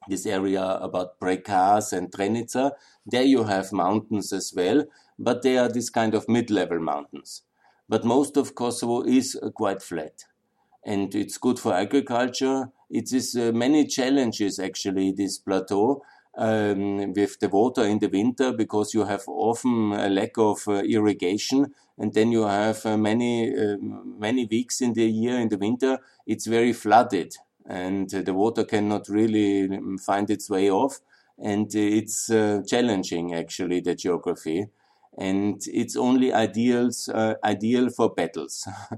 This 0.09 0.25
area 0.25 0.63
about 0.81 1.19
Prekaz 1.19 1.93
and 1.93 2.11
Drenica. 2.11 2.73
There 3.05 3.23
you 3.23 3.45
have 3.45 3.71
mountains 3.73 4.33
as 4.33 4.53
well, 4.55 4.85
but 5.19 5.43
they 5.43 5.57
are 5.57 5.69
this 5.69 5.89
kind 5.89 6.15
of 6.15 6.27
mid-level 6.29 6.79
mountains. 6.79 7.43
But 7.89 8.03
most 8.03 8.37
of 8.37 8.55
Kosovo 8.55 9.03
is 9.03 9.37
uh, 9.41 9.49
quite 9.49 9.81
flat, 9.81 10.25
and 10.85 11.13
it's 11.15 11.37
good 11.37 11.59
for 11.59 11.73
agriculture. 11.73 12.69
It 12.89 13.13
is 13.13 13.35
uh, 13.35 13.51
many 13.53 13.85
challenges 13.85 14.59
actually 14.59 15.11
this 15.11 15.37
plateau 15.37 16.03
um, 16.37 17.13
with 17.13 17.39
the 17.39 17.49
water 17.49 17.83
in 17.83 17.99
the 17.99 18.07
winter 18.07 18.53
because 18.53 18.93
you 18.93 19.05
have 19.05 19.23
often 19.27 19.93
a 19.93 20.09
lack 20.09 20.37
of 20.37 20.67
uh, 20.67 20.83
irrigation. 20.83 21.73
And 21.97 22.13
then 22.13 22.31
you 22.31 22.43
have 22.43 22.85
uh, 22.85 22.95
many 22.95 23.51
uh, 23.55 23.77
many 23.79 24.45
weeks 24.45 24.81
in 24.81 24.93
the 24.93 25.05
year 25.05 25.39
in 25.39 25.49
the 25.49 25.57
winter 25.57 25.97
it's 26.25 26.45
very 26.45 26.73
flooded. 26.73 27.35
And 27.65 28.09
the 28.09 28.33
water 28.33 28.63
cannot 28.63 29.09
really 29.09 29.65
um, 29.65 29.97
find 29.97 30.29
its 30.29 30.49
way 30.49 30.69
off. 30.69 30.99
And 31.37 31.73
it's 31.73 32.29
uh, 32.29 32.61
challenging 32.65 33.33
actually 33.33 33.81
the 33.81 33.95
geography 33.95 34.67
and 35.17 35.61
it's 35.67 35.95
only 35.95 36.33
ideals 36.33 37.09
uh, 37.09 37.35
ideal 37.43 37.89
for 37.89 38.13
battles. 38.13 38.67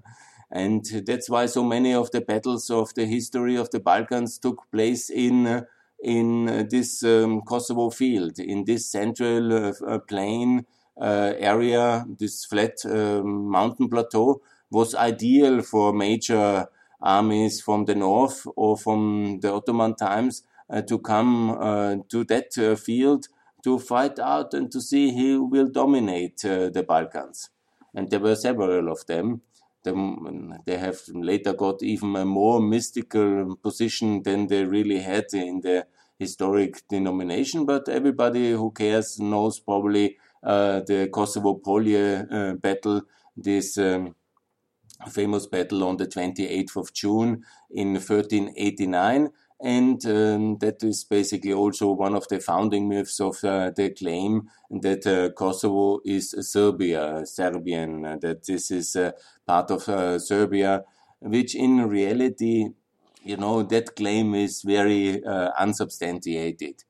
And 0.51 0.83
that's 1.05 1.29
why 1.29 1.45
so 1.45 1.63
many 1.63 1.93
of 1.93 2.09
the 2.09 2.21
battles 2.21 2.71
of 2.71 2.95
the 2.95 3.05
history 3.05 3.55
of 3.55 3.69
the 3.69 3.79
balkans 3.79 4.39
took 4.39 4.63
place 4.71 5.11
in 5.11 5.45
uh, 5.45 5.61
in 6.01 6.49
uh, 6.49 6.63
this 6.67 7.03
um, 7.03 7.41
Kosovo 7.41 7.91
field, 7.91 8.39
in 8.39 8.65
this 8.65 8.87
central 8.87 9.53
uh, 9.53 9.73
uh, 9.85 9.99
plain 9.99 10.65
area, 10.99 12.05
this 12.17 12.45
flat 12.45 12.83
um, 12.85 13.49
mountain 13.51 13.89
plateau, 13.89 14.41
was 14.71 14.95
ideal 14.95 15.61
for 15.61 15.93
major 15.93 16.67
armies 17.01 17.61
from 17.61 17.85
the 17.85 17.95
north 17.95 18.45
or 18.55 18.77
from 18.77 19.39
the 19.41 19.53
Ottoman 19.53 19.95
times 19.95 20.43
uh, 20.69 20.81
to 20.83 20.99
come 20.99 21.51
uh, 21.51 21.95
to 22.09 22.23
that 22.25 22.57
uh, 22.57 22.75
field 22.75 23.27
to 23.63 23.79
fight 23.79 24.19
out 24.19 24.53
and 24.53 24.71
to 24.71 24.81
see 24.81 25.15
who 25.15 25.43
will 25.43 25.67
dominate 25.67 26.37
the 26.37 26.85
Balkans. 26.87 27.49
And 27.93 28.09
there 28.09 28.19
were 28.19 28.35
several 28.35 28.91
of 28.91 29.05
them 29.07 29.41
they 29.83 30.77
have 30.77 30.99
later 31.13 31.53
got 31.53 31.81
even 31.83 32.15
a 32.15 32.25
more 32.25 32.59
mystical 32.59 33.55
position 33.57 34.23
than 34.23 34.47
they 34.47 34.65
really 34.65 34.99
had 34.99 35.25
in 35.33 35.61
the 35.61 35.87
historic 36.17 36.87
denomination. 36.89 37.65
But 37.65 37.87
everybody 37.87 38.51
who 38.51 38.71
cares 38.71 39.19
knows 39.19 39.59
probably 39.59 40.17
uh, 40.43 40.81
the 40.81 41.09
Kosovo 41.13 41.55
Polje 41.65 42.27
uh, 42.31 42.55
battle, 42.55 43.03
this 43.37 43.77
um, 43.77 44.15
famous 45.09 45.47
battle 45.47 45.83
on 45.85 45.97
the 45.97 46.07
28th 46.07 46.75
of 46.75 46.93
June 46.93 47.43
in 47.71 47.93
1389 47.93 49.29
and 49.61 50.05
um, 50.05 50.57
that 50.59 50.81
is 50.83 51.03
basically 51.03 51.51
also 51.51 51.91
one 51.91 52.15
of 52.15 52.27
the 52.29 52.39
founding 52.39 52.87
myths 52.87 53.19
of 53.19 53.43
uh, 53.43 53.71
the 53.75 53.89
claim 53.89 54.49
that 54.69 55.05
uh, 55.05 55.31
Kosovo 55.33 55.99
is 56.05 56.33
Serbia, 56.39 57.25
Serbian, 57.25 58.05
uh, 58.05 58.17
that 58.21 58.45
this 58.45 58.71
is 58.71 58.95
uh, 58.95 59.11
part 59.45 59.69
of 59.69 59.89
uh, 59.89 60.17
Serbia, 60.17 60.83
which 61.19 61.55
in 61.55 61.89
reality, 61.89 62.69
you 63.23 63.35
know, 63.35 63.63
that 63.63 63.97
claim 63.97 64.33
is 64.33 64.61
very 64.61 65.23
uh, 65.25 65.51
unsubstantiated 65.59 66.83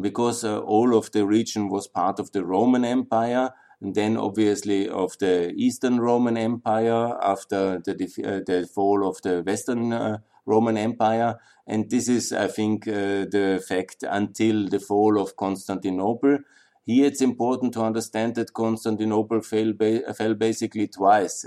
because 0.00 0.44
all 0.44 0.96
of 0.96 1.12
the 1.12 1.24
region 1.24 1.68
was 1.68 1.86
part 1.86 2.18
of 2.18 2.32
the 2.32 2.44
Roman 2.44 2.84
Empire. 2.84 3.50
And 3.80 3.94
then, 3.94 4.16
obviously, 4.16 4.88
of 4.88 5.16
the 5.18 5.52
Eastern 5.54 6.00
Roman 6.00 6.36
Empire 6.36 7.16
after 7.22 7.78
the, 7.78 7.94
the 7.94 8.68
fall 8.74 9.06
of 9.06 9.20
the 9.22 9.42
Western 9.42 10.18
Roman 10.46 10.76
Empire. 10.76 11.36
And 11.66 11.90
this 11.90 12.08
is, 12.08 12.32
I 12.32 12.46
think, 12.46 12.86
uh, 12.88 13.26
the 13.28 13.62
fact 13.66 14.04
until 14.08 14.68
the 14.68 14.80
fall 14.80 15.20
of 15.20 15.36
Constantinople. 15.36 16.38
Here 16.84 17.06
it's 17.06 17.20
important 17.20 17.72
to 17.74 17.82
understand 17.82 18.36
that 18.36 18.54
Constantinople 18.54 19.40
fell, 19.40 19.72
ba 19.72 20.14
fell 20.14 20.34
basically 20.34 20.86
twice. 20.86 21.44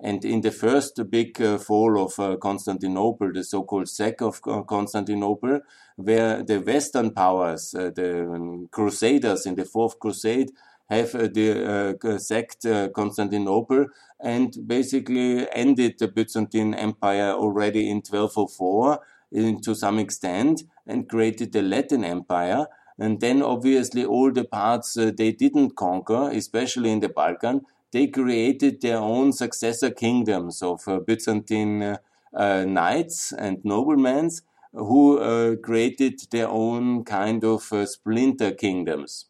And 0.00 0.24
in 0.24 0.40
the 0.40 0.52
first 0.52 1.10
big 1.10 1.42
uh, 1.42 1.58
fall 1.58 2.00
of 2.02 2.18
uh, 2.18 2.36
Constantinople, 2.36 3.32
the 3.32 3.42
so-called 3.42 3.88
sack 3.88 4.22
of 4.22 4.40
Constantinople, 4.40 5.60
where 5.96 6.42
the 6.42 6.60
Western 6.60 7.10
powers, 7.10 7.74
uh, 7.74 7.90
the 7.94 8.22
um, 8.22 8.68
Crusaders 8.70 9.44
in 9.44 9.56
the 9.56 9.64
Fourth 9.64 9.98
Crusade, 9.98 10.52
have 10.88 11.14
uh, 11.14 11.28
the, 11.32 11.96
uh, 12.02 12.18
sacked 12.18 12.64
uh, 12.64 12.88
Constantinople 12.88 13.86
and 14.20 14.56
basically 14.66 15.46
ended 15.52 15.98
the 15.98 16.08
Byzantine 16.08 16.74
Empire 16.74 17.32
already 17.32 17.90
in 17.90 17.96
1204 17.96 19.00
in, 19.32 19.60
to 19.60 19.74
some 19.74 19.98
extent 19.98 20.62
and 20.86 21.08
created 21.08 21.52
the 21.52 21.62
Latin 21.62 22.04
Empire. 22.04 22.66
And 22.98 23.20
then 23.20 23.42
obviously 23.42 24.04
all 24.04 24.32
the 24.32 24.44
parts 24.44 24.96
uh, 24.96 25.12
they 25.16 25.32
didn't 25.32 25.76
conquer, 25.76 26.30
especially 26.32 26.90
in 26.90 27.00
the 27.00 27.08
Balkan, 27.10 27.62
they 27.92 28.06
created 28.06 28.80
their 28.80 28.98
own 28.98 29.32
successor 29.32 29.90
kingdoms 29.90 30.62
of 30.62 30.86
uh, 30.88 30.98
Byzantine 31.00 31.98
uh, 32.34 32.64
knights 32.66 33.32
and 33.32 33.58
noblemen 33.64 34.30
who 34.72 35.56
created 35.62 36.20
their 36.30 36.46
own 36.46 37.02
kind 37.02 37.42
of 37.42 37.72
splinter 37.86 38.50
kingdoms. 38.50 39.24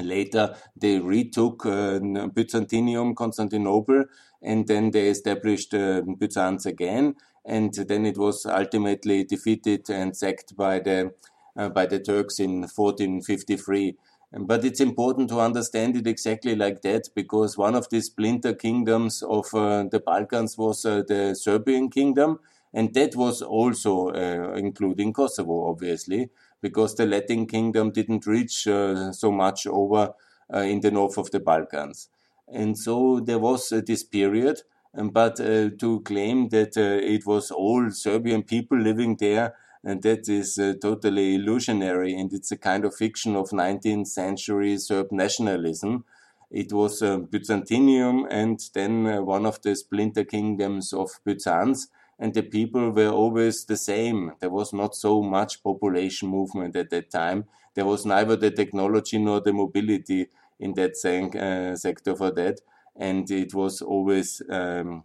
Later, 0.00 0.56
they 0.76 0.98
retook 0.98 1.66
uh, 1.66 1.98
Byzantium, 2.34 3.14
Constantinople, 3.14 4.04
and 4.42 4.66
then 4.66 4.90
they 4.90 5.08
established 5.08 5.74
uh, 5.74 6.02
Byzance 6.18 6.66
again. 6.66 7.14
And 7.44 7.72
then 7.74 8.06
it 8.06 8.18
was 8.18 8.46
ultimately 8.46 9.24
defeated 9.24 9.88
and 9.90 10.16
sacked 10.16 10.56
by 10.56 10.80
the 10.80 11.12
uh, 11.56 11.68
by 11.68 11.86
the 11.86 12.00
Turks 12.00 12.40
in 12.40 12.62
1453. 12.62 13.96
But 14.36 14.64
it's 14.64 14.80
important 14.80 15.28
to 15.28 15.40
understand 15.40 15.96
it 15.96 16.06
exactly 16.08 16.56
like 16.56 16.82
that 16.82 17.08
because 17.14 17.56
one 17.56 17.76
of 17.76 17.88
the 17.90 18.00
splinter 18.00 18.52
kingdoms 18.52 19.22
of 19.22 19.54
uh, 19.54 19.84
the 19.84 20.00
Balkans 20.00 20.58
was 20.58 20.84
uh, 20.84 21.02
the 21.06 21.34
Serbian 21.34 21.88
kingdom, 21.88 22.40
and 22.72 22.92
that 22.94 23.14
was 23.14 23.42
also 23.42 24.08
uh, 24.08 24.54
including 24.56 25.12
Kosovo, 25.12 25.68
obviously 25.68 26.30
because 26.64 26.94
the 26.94 27.04
Latin 27.04 27.46
kingdom 27.46 27.90
didn't 27.90 28.26
reach 28.26 28.66
uh, 28.66 29.12
so 29.12 29.30
much 29.30 29.66
over 29.66 30.14
uh, 30.52 30.60
in 30.60 30.80
the 30.80 30.90
north 30.90 31.18
of 31.18 31.30
the 31.30 31.40
Balkans. 31.40 32.08
And 32.48 32.78
so 32.78 33.20
there 33.20 33.38
was 33.38 33.70
uh, 33.70 33.82
this 33.86 34.02
period, 34.02 34.62
um, 34.96 35.10
but 35.10 35.36
to 35.36 36.00
claim 36.04 36.48
that 36.48 36.76
it 36.76 37.26
was 37.26 37.50
all 37.50 37.90
Serbian 37.90 38.42
people 38.42 38.78
living 38.78 39.16
there 39.16 39.54
and 39.84 40.02
that 40.02 40.28
is 40.28 40.58
uh, 40.58 40.72
totally 40.80 41.34
illusionary 41.34 42.14
and 42.14 42.32
it's 42.32 42.50
a 42.50 42.56
kind 42.56 42.84
of 42.84 42.94
fiction 42.94 43.36
of 43.36 43.52
19th 43.52 44.06
century 44.06 44.78
Serb 44.78 45.12
nationalism. 45.12 46.04
It 46.50 46.72
was 46.72 47.02
uh, 47.02 47.18
Byzantium 47.18 48.26
and 48.30 48.58
then 48.72 49.06
uh, 49.06 49.22
one 49.22 49.44
of 49.44 49.60
the 49.62 49.76
splinter 49.76 50.24
kingdoms 50.24 50.92
of 50.92 51.10
Byzance 51.24 51.88
and 52.18 52.34
the 52.34 52.42
people 52.42 52.90
were 52.90 53.08
always 53.10 53.64
the 53.64 53.76
same. 53.76 54.32
There 54.40 54.50
was 54.50 54.72
not 54.72 54.94
so 54.94 55.22
much 55.22 55.62
population 55.62 56.28
movement 56.28 56.76
at 56.76 56.90
that 56.90 57.10
time. 57.10 57.46
There 57.74 57.86
was 57.86 58.06
neither 58.06 58.36
the 58.36 58.50
technology 58.50 59.18
nor 59.18 59.40
the 59.40 59.52
mobility 59.52 60.28
in 60.60 60.74
that 60.74 60.94
uh, 61.04 61.76
sector 61.76 62.14
for 62.14 62.30
that. 62.32 62.60
And 62.96 63.28
it 63.30 63.52
was 63.54 63.82
always 63.82 64.40
um, 64.48 65.04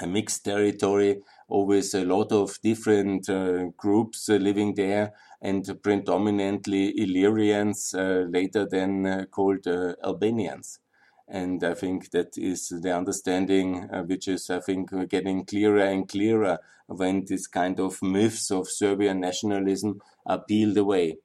a 0.00 0.06
mixed 0.06 0.44
territory, 0.44 1.22
always 1.48 1.94
a 1.94 2.04
lot 2.04 2.32
of 2.32 2.60
different 2.62 3.28
uh, 3.28 3.64
groups 3.76 4.28
uh, 4.28 4.34
living 4.34 4.74
there, 4.74 5.12
and 5.42 5.64
predominantly 5.82 6.88
Illyrians, 6.98 7.94
uh, 7.94 8.24
later 8.28 8.66
then 8.66 9.06
uh, 9.06 9.24
called 9.26 9.66
uh, 9.66 9.94
Albanians. 10.02 10.80
And 11.28 11.62
I 11.64 11.74
think 11.74 12.10
that 12.10 12.38
is 12.38 12.68
the 12.68 12.96
understanding, 12.96 13.88
uh, 13.92 14.02
which 14.02 14.28
is, 14.28 14.48
I 14.48 14.60
think, 14.60 14.90
getting 15.08 15.44
clearer 15.44 15.80
and 15.80 16.08
clearer 16.08 16.58
when 16.86 17.24
this 17.24 17.48
kind 17.48 17.80
of 17.80 18.00
myths 18.00 18.50
of 18.50 18.68
Serbian 18.68 19.20
nationalism 19.20 20.00
are 20.24 20.38
peeled 20.38 20.76
away. 20.76 21.18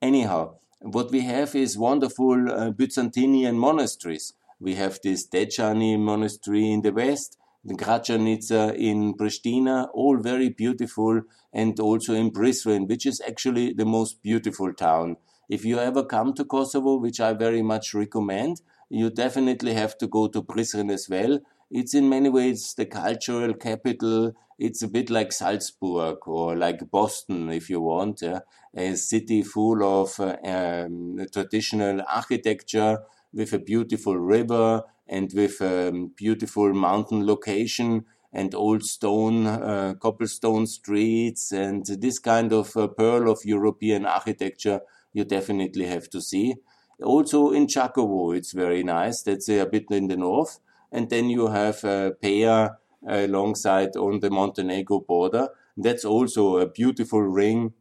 Anyhow, 0.00 0.56
what 0.80 1.10
we 1.10 1.22
have 1.22 1.54
is 1.56 1.76
wonderful 1.76 2.52
uh, 2.52 2.70
Byzantinian 2.70 3.56
monasteries. 3.56 4.34
We 4.60 4.76
have 4.76 5.00
this 5.02 5.26
Dečani 5.26 5.98
monastery 5.98 6.70
in 6.70 6.82
the 6.82 6.92
west, 6.92 7.36
the 7.64 7.74
Gračanica 7.74 8.76
in 8.76 9.14
Pristina, 9.14 9.88
all 9.92 10.18
very 10.18 10.50
beautiful, 10.50 11.22
and 11.52 11.80
also 11.80 12.14
in 12.14 12.30
Prizren, 12.30 12.88
which 12.88 13.06
is 13.06 13.20
actually 13.26 13.72
the 13.72 13.84
most 13.84 14.22
beautiful 14.22 14.72
town. 14.72 15.16
If 15.48 15.64
you 15.64 15.78
ever 15.78 16.04
come 16.04 16.32
to 16.34 16.44
Kosovo, 16.44 16.96
which 16.96 17.20
I 17.20 17.32
very 17.32 17.62
much 17.62 17.92
recommend, 17.92 18.60
you 18.88 19.10
definitely 19.10 19.74
have 19.74 19.96
to 19.98 20.06
go 20.06 20.28
to 20.28 20.42
Prizren 20.42 20.90
as 20.92 21.08
well. 21.08 21.40
It's 21.70 21.94
in 21.94 22.08
many 22.08 22.28
ways 22.28 22.74
the 22.74 22.86
cultural 22.86 23.54
capital. 23.54 24.32
It's 24.58 24.82
a 24.82 24.88
bit 24.88 25.10
like 25.10 25.32
Salzburg 25.32 26.18
or 26.26 26.56
like 26.56 26.90
Boston, 26.90 27.50
if 27.50 27.68
you 27.68 27.80
want, 27.80 28.22
yeah? 28.22 28.40
a 28.74 28.94
city 28.94 29.42
full 29.42 29.82
of 29.82 30.18
uh, 30.20 30.36
um, 30.44 31.26
traditional 31.32 32.02
architecture 32.08 32.98
with 33.32 33.52
a 33.52 33.58
beautiful 33.58 34.16
river 34.16 34.82
and 35.08 35.32
with 35.34 35.60
a 35.60 36.08
beautiful 36.16 36.72
mountain 36.72 37.26
location 37.26 38.04
and 38.32 38.54
old 38.54 38.84
stone, 38.84 39.46
uh, 39.46 39.94
cobblestone 40.00 40.66
streets 40.66 41.52
and 41.52 41.86
this 41.86 42.18
kind 42.18 42.52
of 42.52 42.76
uh, 42.76 42.86
pearl 42.88 43.30
of 43.30 43.44
European 43.44 44.04
architecture 44.06 44.80
you 45.12 45.24
definitely 45.24 45.86
have 45.86 46.08
to 46.10 46.20
see. 46.20 46.54
Also 47.02 47.50
in 47.50 47.66
Čakovo, 47.66 48.36
it's 48.36 48.52
very 48.52 48.82
nice. 48.82 49.22
That's 49.22 49.48
a 49.48 49.66
bit 49.66 49.86
in 49.90 50.08
the 50.08 50.16
north. 50.16 50.60
And 50.90 51.10
then 51.10 51.28
you 51.28 51.48
have 51.48 51.84
uh, 51.84 52.12
Peja 52.22 52.76
alongside 53.06 53.96
on 53.96 54.20
the 54.20 54.30
Montenegro 54.30 55.00
border. 55.00 55.48
That's 55.76 56.04
also 56.04 56.58
a 56.58 56.66
beautiful 56.66 57.22
ring. 57.22 57.74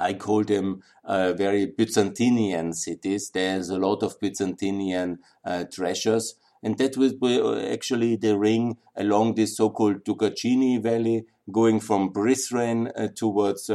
I 0.00 0.14
call 0.14 0.44
them 0.44 0.82
uh, 1.04 1.32
very 1.32 1.66
Byzantinian 1.66 2.74
cities. 2.74 3.30
There's 3.30 3.68
a 3.68 3.78
lot 3.78 4.02
of 4.02 4.18
Byzantinian 4.20 5.18
uh, 5.44 5.64
treasures. 5.72 6.34
And 6.62 6.76
that 6.78 6.96
will 6.96 7.14
be 7.20 7.40
uh, 7.40 7.72
actually 7.72 8.16
the 8.16 8.36
ring 8.36 8.78
along 8.96 9.34
this 9.34 9.56
so-called 9.56 10.04
Dukagjini 10.04 10.82
Valley, 10.82 11.26
going 11.50 11.80
from 11.80 12.12
Prizren 12.12 12.90
uh, 12.96 13.08
towards 13.14 13.70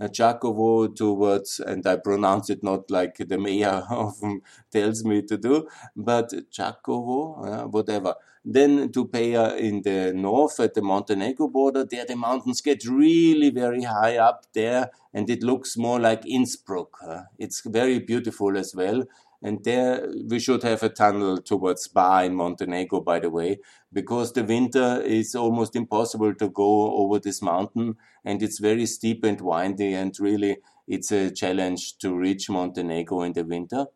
uh, 0.00 0.08
Čakovo 0.08 0.94
towards, 0.94 1.60
and 1.60 1.86
I 1.86 1.96
pronounce 1.96 2.50
it 2.50 2.62
not 2.62 2.90
like 2.90 3.16
the 3.18 3.38
mayor 3.38 3.82
often 3.90 4.42
tells 4.70 5.04
me 5.04 5.22
to 5.22 5.36
do, 5.36 5.68
but 5.96 6.30
Čakovo, 6.50 7.46
uh, 7.46 7.66
whatever. 7.68 8.14
Then 8.44 8.90
to 8.92 9.06
Peja 9.06 9.58
in 9.58 9.82
the 9.82 10.12
north 10.14 10.58
at 10.60 10.74
the 10.74 10.80
Montenegro 10.80 11.48
border, 11.48 11.84
there 11.84 12.06
the 12.06 12.16
mountains 12.16 12.60
get 12.60 12.84
really 12.86 13.50
very 13.50 13.82
high 13.82 14.16
up 14.16 14.46
there, 14.54 14.90
and 15.12 15.28
it 15.28 15.42
looks 15.42 15.76
more 15.76 16.00
like 16.00 16.24
Innsbruck. 16.24 16.96
Uh, 17.06 17.22
it's 17.38 17.60
very 17.60 17.98
beautiful 17.98 18.56
as 18.56 18.74
well. 18.74 19.04
And 19.40 19.62
there 19.62 20.08
we 20.28 20.40
should 20.40 20.62
have 20.64 20.82
a 20.82 20.88
tunnel 20.88 21.38
towards 21.38 21.86
Bar 21.86 22.24
in 22.24 22.34
Montenegro, 22.34 23.00
by 23.00 23.20
the 23.20 23.30
way, 23.30 23.60
because 23.92 24.32
the 24.32 24.42
winter 24.42 25.00
is 25.00 25.34
almost 25.34 25.76
impossible 25.76 26.34
to 26.34 26.48
go 26.48 26.96
over 26.96 27.20
this 27.20 27.40
mountain 27.40 27.96
and 28.24 28.42
it's 28.42 28.58
very 28.58 28.86
steep 28.86 29.24
and 29.24 29.40
windy 29.40 29.94
and 29.94 30.18
really 30.18 30.56
it's 30.88 31.12
a 31.12 31.30
challenge 31.30 31.98
to 31.98 32.16
reach 32.16 32.50
Montenegro 32.50 33.22
in 33.22 33.32
the 33.32 33.44
winter. 33.44 33.86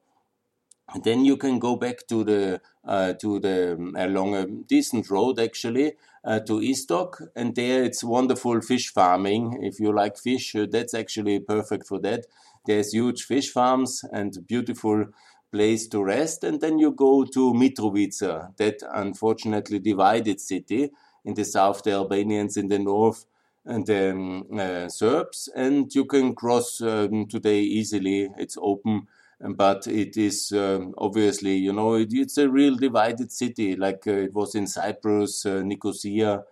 And 0.94 1.02
then 1.04 1.24
you 1.24 1.36
can 1.36 1.58
go 1.58 1.76
back 1.76 2.06
to 2.08 2.22
the 2.22 2.60
uh, 2.84 3.14
to 3.14 3.38
the 3.40 3.74
um, 3.74 3.94
along 3.96 4.34
a 4.34 4.46
decent 4.46 5.08
road 5.10 5.40
actually 5.40 5.92
uh, 6.24 6.40
to 6.40 6.60
Istok, 6.60 7.28
and 7.34 7.54
there 7.54 7.82
it's 7.82 8.04
wonderful 8.04 8.60
fish 8.60 8.92
farming. 8.92 9.58
If 9.62 9.80
you 9.80 9.92
like 9.92 10.18
fish, 10.18 10.54
uh, 10.54 10.66
that's 10.70 10.92
actually 10.92 11.40
perfect 11.40 11.86
for 11.86 11.98
that. 12.00 12.26
There's 12.66 12.92
huge 12.92 13.22
fish 13.22 13.50
farms 13.50 14.04
and 14.12 14.46
beautiful 14.46 15.06
place 15.52 15.86
to 15.88 16.02
rest, 16.02 16.44
and 16.44 16.60
then 16.60 16.78
you 16.78 16.92
go 16.92 17.24
to 17.24 17.52
Mitrovica, 17.52 18.56
that 18.56 18.82
unfortunately 18.92 19.78
divided 19.78 20.40
city. 20.40 20.90
In 21.24 21.34
the 21.34 21.44
south, 21.44 21.84
the 21.84 21.92
Albanians, 21.92 22.56
in 22.56 22.68
the 22.68 22.78
north, 22.78 23.26
and 23.64 23.86
the 23.86 24.10
um, 24.10 24.44
uh, 24.58 24.88
Serbs, 24.88 25.48
and 25.54 25.94
you 25.94 26.04
can 26.04 26.34
cross 26.34 26.80
um, 26.80 27.26
today 27.26 27.60
easily. 27.60 28.28
It's 28.36 28.58
open, 28.60 29.06
but 29.40 29.86
it 29.86 30.16
is 30.16 30.50
um, 30.52 30.94
obviously, 30.98 31.56
you 31.56 31.72
know, 31.72 31.94
it, 31.94 32.08
it's 32.10 32.38
a 32.38 32.48
real 32.48 32.74
divided 32.74 33.30
city, 33.30 33.76
like 33.76 34.04
uh, 34.06 34.12
it 34.12 34.34
was 34.34 34.56
in 34.56 34.66
Cyprus, 34.66 35.46
uh, 35.46 35.62
Nicosia, 35.62 36.42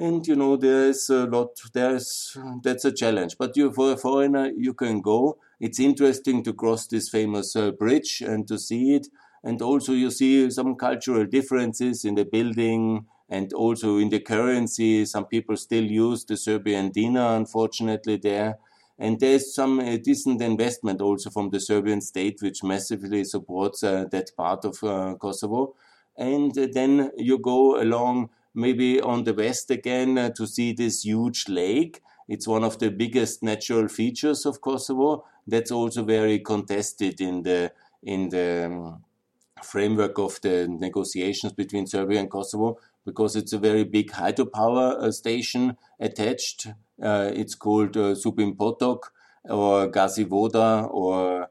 and 0.00 0.26
you 0.26 0.34
know 0.34 0.56
there's 0.56 1.10
a 1.10 1.26
lot. 1.26 1.60
There's 1.72 2.36
that's 2.64 2.84
a 2.84 2.92
challenge, 2.92 3.36
but 3.38 3.56
you 3.56 3.72
for 3.72 3.92
a 3.92 3.96
foreigner 3.96 4.50
you 4.66 4.74
can 4.74 5.00
go 5.00 5.38
it's 5.60 5.78
interesting 5.78 6.42
to 6.42 6.54
cross 6.54 6.86
this 6.86 7.10
famous 7.10 7.54
uh, 7.54 7.70
bridge 7.70 8.22
and 8.22 8.48
to 8.48 8.58
see 8.58 8.94
it. 8.94 9.08
And 9.44 9.60
also 9.60 9.92
you 9.92 10.10
see 10.10 10.50
some 10.50 10.74
cultural 10.74 11.26
differences 11.26 12.04
in 12.04 12.14
the 12.14 12.24
building 12.24 13.06
and 13.28 13.52
also 13.52 13.98
in 13.98 14.08
the 14.08 14.20
currency. 14.20 15.04
Some 15.04 15.26
people 15.26 15.56
still 15.56 15.84
use 15.84 16.24
the 16.24 16.36
Serbian 16.38 16.90
dinar, 16.90 17.36
unfortunately, 17.36 18.16
there. 18.16 18.58
And 18.98 19.20
there's 19.20 19.54
some 19.54 19.80
uh, 19.80 19.96
decent 20.02 20.42
investment 20.42 21.00
also 21.00 21.30
from 21.30 21.50
the 21.50 21.60
Serbian 21.60 22.00
state, 22.00 22.40
which 22.42 22.62
massively 22.62 23.24
supports 23.24 23.82
uh, 23.82 24.06
that 24.10 24.30
part 24.36 24.64
of 24.64 24.82
uh, 24.82 25.14
Kosovo. 25.18 25.74
And 26.16 26.56
uh, 26.58 26.68
then 26.72 27.10
you 27.16 27.38
go 27.38 27.80
along 27.80 28.30
maybe 28.54 29.00
on 29.00 29.24
the 29.24 29.34
west 29.34 29.70
again 29.70 30.18
uh, 30.18 30.30
to 30.30 30.46
see 30.46 30.72
this 30.72 31.04
huge 31.04 31.48
lake. 31.48 32.00
It's 32.28 32.46
one 32.46 32.64
of 32.64 32.78
the 32.78 32.90
biggest 32.90 33.42
natural 33.42 33.88
features 33.88 34.46
of 34.46 34.60
Kosovo 34.60 35.24
that's 35.46 35.70
also 35.70 36.04
very 36.04 36.38
contested 36.38 37.20
in 37.20 37.42
the 37.42 37.72
in 38.02 38.28
the 38.30 38.66
um, 38.66 39.04
framework 39.62 40.18
of 40.18 40.40
the 40.40 40.66
negotiations 40.68 41.52
between 41.52 41.86
Serbia 41.86 42.20
and 42.20 42.30
Kosovo 42.30 42.78
because 43.04 43.36
it's 43.36 43.52
a 43.52 43.58
very 43.58 43.84
big 43.84 44.10
hydropower 44.12 45.02
uh, 45.02 45.10
station 45.10 45.76
attached. 45.98 46.68
Uh, 47.02 47.30
it's 47.34 47.54
called 47.54 47.96
uh, 47.96 48.14
Zubin 48.14 48.54
Potok 48.54 49.10
or 49.44 49.88
Gazi 49.90 50.26
Voda 50.26 50.86
or 50.90 51.48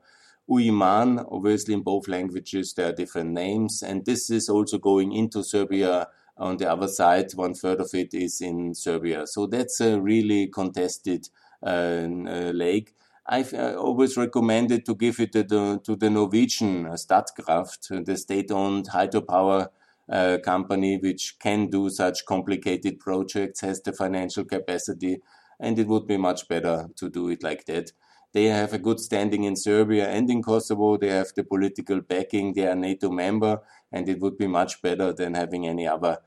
Ujman. 0.49 1.25
Obviously, 1.31 1.73
in 1.73 1.81
both 1.81 2.07
languages, 2.07 2.73
there 2.73 2.89
are 2.89 2.93
different 2.93 3.31
names. 3.31 3.83
And 3.83 4.05
this 4.05 4.29
is 4.29 4.49
also 4.49 4.77
going 4.77 5.11
into 5.11 5.43
Serbia 5.43 6.07
on 6.39 6.57
the 6.57 6.71
other 6.71 6.87
side. 6.87 7.31
One 7.35 7.53
third 7.53 7.81
of 7.81 7.89
it 7.93 8.13
is 8.13 8.41
in 8.41 8.73
Serbia. 8.73 9.27
So 9.27 9.45
that's 9.45 9.81
a 9.81 9.99
really 9.99 10.47
contested 10.47 11.29
uh, 11.61 11.69
uh, 11.69 12.51
lake. 12.53 12.95
I've 13.27 13.53
uh, 13.53 13.75
always 13.77 14.17
recommended 14.17 14.85
to 14.87 14.95
give 14.95 15.19
it 15.19 15.33
to 15.33 15.43
the, 15.43 15.79
to 15.83 15.95
the 15.95 16.09
Norwegian 16.09 16.85
Statkraft, 16.93 18.05
the 18.05 18.17
state-owned 18.17 18.89
hydropower 18.89 19.67
uh, 20.09 20.37
company, 20.43 20.97
which 20.97 21.37
can 21.37 21.67
do 21.67 21.89
such 21.89 22.25
complicated 22.25 22.99
projects, 22.99 23.61
has 23.61 23.81
the 23.83 23.93
financial 23.93 24.45
capacity, 24.45 25.21
and 25.59 25.77
it 25.77 25.87
would 25.87 26.07
be 26.07 26.17
much 26.17 26.47
better 26.47 26.89
to 26.95 27.09
do 27.09 27.29
it 27.29 27.43
like 27.43 27.65
that. 27.65 27.91
They 28.33 28.45
have 28.45 28.73
a 28.73 28.79
good 28.79 28.99
standing 28.99 29.43
in 29.43 29.55
Serbia 29.55 30.07
and 30.09 30.29
in 30.29 30.41
Kosovo. 30.41 30.97
They 30.97 31.09
have 31.09 31.31
the 31.35 31.43
political 31.43 32.01
backing. 32.01 32.53
They 32.53 32.67
are 32.67 32.75
NATO 32.75 33.09
member, 33.09 33.61
and 33.91 34.07
it 34.07 34.19
would 34.19 34.37
be 34.37 34.47
much 34.47 34.81
better 34.81 35.13
than 35.13 35.33
having 35.33 35.67
any 35.67 35.87
other 35.87 36.17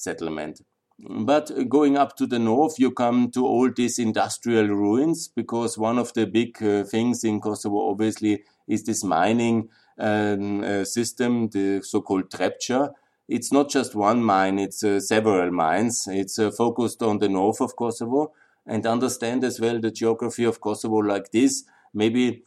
settlement. 0.00 0.62
But 0.98 1.50
going 1.68 1.96
up 1.96 2.16
to 2.16 2.26
the 2.26 2.38
north, 2.38 2.78
you 2.78 2.90
come 2.90 3.30
to 3.30 3.46
all 3.46 3.70
these 3.74 3.98
industrial 3.98 4.66
ruins 4.66 5.28
because 5.28 5.78
one 5.78 5.98
of 5.98 6.12
the 6.12 6.26
big 6.26 6.62
uh, 6.62 6.84
things 6.84 7.24
in 7.24 7.40
Kosovo, 7.40 7.90
obviously, 7.90 8.44
is 8.68 8.84
this 8.84 9.02
mining 9.02 9.70
um, 9.98 10.62
uh, 10.62 10.84
system, 10.84 11.48
the 11.48 11.80
so-called 11.82 12.30
Trepča. 12.30 12.90
It's 13.28 13.50
not 13.50 13.70
just 13.70 13.94
one 13.94 14.22
mine; 14.22 14.58
it's 14.58 14.84
uh, 14.84 15.00
several 15.00 15.50
mines. 15.50 16.06
It's 16.08 16.38
uh, 16.38 16.50
focused 16.50 17.02
on 17.02 17.18
the 17.18 17.28
north 17.28 17.60
of 17.60 17.76
Kosovo, 17.76 18.32
and 18.66 18.84
understand 18.86 19.42
as 19.44 19.58
well 19.58 19.80
the 19.80 19.90
geography 19.90 20.44
of 20.44 20.60
Kosovo 20.60 20.96
like 20.96 21.30
this. 21.30 21.64
Maybe 21.94 22.44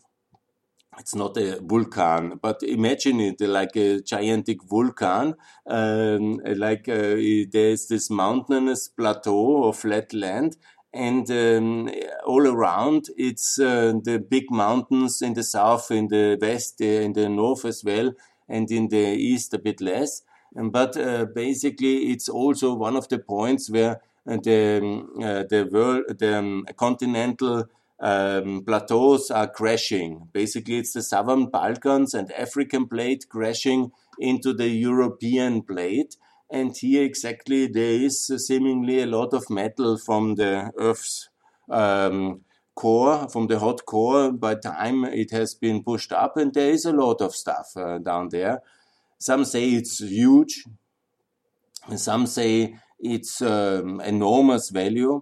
it's 1.00 1.16
not 1.16 1.38
a 1.38 1.60
vulcan, 1.62 2.40
but 2.42 2.64
imagine 2.64 3.20
it 3.20 3.42
like 3.42 3.76
a 3.76 4.02
gigantic 4.02 4.64
vulcan. 4.64 5.36
Um, 5.68 6.40
like 6.46 6.88
uh, 6.88 7.16
there's 7.52 7.88
this 7.88 8.10
mountainous 8.10 8.88
plateau 8.88 9.64
or 9.64 9.74
flat 9.74 10.14
land, 10.14 10.58
and 10.94 11.30
um, 11.32 11.90
all 12.26 12.48
around 12.48 13.08
it's 13.18 13.60
uh, 13.60 13.94
the 14.04 14.20
big 14.20 14.52
mountains 14.52 15.22
in 15.22 15.34
the 15.34 15.44
south, 15.44 15.92
in 15.92 16.08
the 16.08 16.38
west, 16.42 16.82
uh, 16.82 16.86
in 16.86 17.14
the 17.14 17.30
north 17.30 17.66
as 17.66 17.84
well, 17.84 18.14
and 18.48 18.72
in 18.72 18.90
the 18.90 19.16
east 19.16 19.54
a 19.54 19.60
bit 19.60 19.82
less. 19.82 20.22
but 20.56 20.96
uh, 20.98 21.26
basically, 21.34 22.12
it's 22.12 22.30
also 22.30 22.74
one 22.76 22.96
of 22.96 23.08
the 23.10 23.20
points 23.20 23.70
where 23.70 24.02
uh, 24.28 24.38
the 24.44 24.80
um, 24.82 25.10
the 25.50 25.68
world, 25.72 26.04
the 26.20 26.38
um, 26.38 26.66
continental 26.78 27.66
um, 28.04 28.64
plateaus 28.66 29.32
are 29.32 29.48
crashing. 29.48 30.28
Basically, 30.34 30.78
it's 30.78 30.92
the 30.92 31.02
southern 31.02 31.46
Balkans 31.46 32.14
and 32.14 32.30
African 32.34 32.86
plate 32.86 33.26
crashing 33.30 33.94
into 34.20 34.54
the 34.54 34.68
European 34.68 35.62
plate. 35.62 36.18
And 36.52 36.76
here 36.76 37.04
exactly 37.04 37.66
there 37.68 37.94
is 37.94 38.28
seemingly 38.46 39.02
a 39.02 39.08
lot 39.08 39.34
of 39.34 39.50
metal 39.50 39.98
from 39.98 40.36
the 40.36 40.72
Earth's 40.78 41.30
um, 41.70 42.42
core, 42.76 43.30
from 43.30 43.48
the 43.48 43.58
hot 43.60 43.86
core. 43.86 44.34
By 44.34 44.56
time 44.56 45.06
it 45.06 45.32
has 45.32 45.56
been 45.56 45.82
pushed 45.82 46.12
up, 46.12 46.36
and 46.36 46.54
there 46.54 46.72
is 46.72 46.84
a 46.84 46.92
lot 46.92 47.22
of 47.22 47.34
stuff 47.34 47.68
uh, 47.78 48.00
down 48.00 48.30
there. 48.30 48.62
Some 49.18 49.46
say 49.46 49.70
it's 49.70 50.00
huge. 50.00 50.66
Some 51.96 52.28
say 52.28 52.76
it's 53.00 53.42
um, 53.42 54.02
enormous 54.02 54.70
value. 54.72 55.22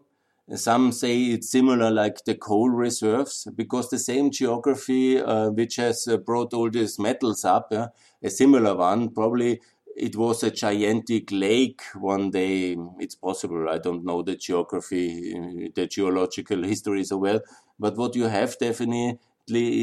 Some 0.56 0.92
say 0.92 1.18
it's 1.26 1.50
similar 1.50 1.90
like 1.90 2.26
the 2.26 2.36
coal 2.36 2.70
reserves 2.70 3.48
because 3.56 3.90
the 3.90 4.00
same 4.00 4.32
geography 4.32 5.20
uh, 5.20 5.50
which 5.50 5.78
has 5.78 6.08
uh, 6.08 6.18
brought 6.18 6.54
all 6.54 6.70
these 6.70 7.00
metals 7.00 7.46
up, 7.46 7.72
a 7.72 8.30
similar 8.30 8.76
one, 8.76 9.10
probably 9.10 9.62
it 9.96 10.16
was 10.16 10.44
a 10.44 10.52
gigantic 10.52 11.32
lake 11.32 11.82
one 11.96 12.32
day. 12.32 12.76
It's 13.00 13.16
possible. 13.16 13.70
I 13.70 13.78
don't 13.78 14.06
know 14.06 14.22
the 14.22 14.36
geography, 14.36 15.70
the 15.74 15.88
geological 15.88 16.64
history 16.72 17.04
so 17.04 17.18
well. 17.18 17.42
But 17.80 17.98
what 17.98 18.16
you 18.16 18.26
have 18.26 18.58
definitely 18.58 19.20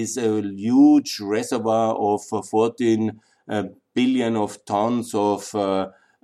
is 0.00 0.16
a 0.16 0.42
huge 0.42 1.20
reservoir 1.20 1.94
of 1.94 2.22
14 2.24 3.20
uh, 3.48 3.64
billion 3.94 4.36
of 4.36 4.64
tons 4.64 5.14
of 5.14 5.54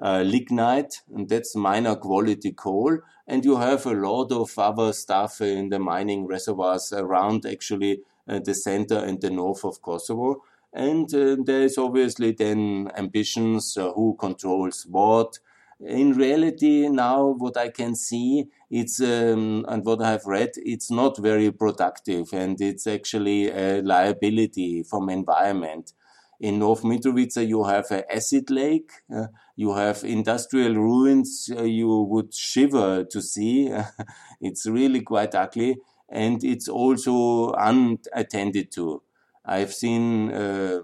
uh, 0.02 0.22
lignite, 0.22 1.02
and 1.14 1.28
that's 1.28 1.54
minor 1.57 1.96
quality 1.96 2.52
coal. 2.52 2.98
And 3.26 3.44
you 3.44 3.57
have 3.57 3.87
a 3.87 3.92
lot 3.92 4.33
of 4.33 4.59
other 4.59 4.92
stuff 4.92 5.40
in 5.40 5.70
the 5.70 5.78
mining 5.78 6.26
reservoirs 6.26 6.92
around 6.92 7.46
actually 7.46 8.00
uh, 8.28 8.40
the 8.44 8.54
center 8.54 8.98
and 8.98 9.20
the 9.20 9.30
north 9.30 9.64
of 9.64 9.80
Kosovo. 9.83 10.42
And 10.72 11.12
uh, 11.14 11.37
there 11.44 11.62
is 11.62 11.78
obviously 11.78 12.33
then 12.33 12.90
ambitions 12.96 13.76
uh, 13.76 13.92
who 13.92 14.16
controls 14.18 14.87
what. 14.88 15.38
In 15.80 16.12
reality, 16.12 16.88
now 16.88 17.35
what 17.37 17.57
I 17.57 17.68
can 17.68 17.94
see, 17.94 18.46
it's 18.70 19.00
um, 19.00 19.64
and 19.68 19.85
what 19.85 20.00
I 20.00 20.12
have 20.12 20.24
read, 20.24 20.50
it's 20.57 20.90
not 20.90 21.18
very 21.18 21.50
productive, 21.50 22.33
and 22.33 22.61
it's 22.61 22.87
actually 22.87 23.50
a 23.50 23.83
liability 23.83 24.83
from 24.83 25.11
environment. 25.11 25.92
In 26.40 26.58
North 26.58 26.82
Mitrovica, 26.82 27.46
you 27.46 27.64
have 27.64 27.90
an 27.90 28.02
acid 28.10 28.50
lake. 28.50 28.90
Uh, 29.14 29.26
you 29.56 29.74
have 29.74 30.02
industrial 30.04 30.74
ruins 30.74 31.50
uh, 31.56 31.62
you 31.62 32.02
would 32.02 32.34
shiver 32.34 33.04
to 33.04 33.22
see. 33.22 33.72
it's 34.40 34.66
really 34.66 35.00
quite 35.00 35.34
ugly, 35.34 35.76
and 36.08 36.42
it's 36.42 36.68
also 36.68 37.52
unattended 37.52 38.72
to. 38.72 39.02
I've 39.44 39.72
seen 39.72 40.32
uh, 40.32 40.80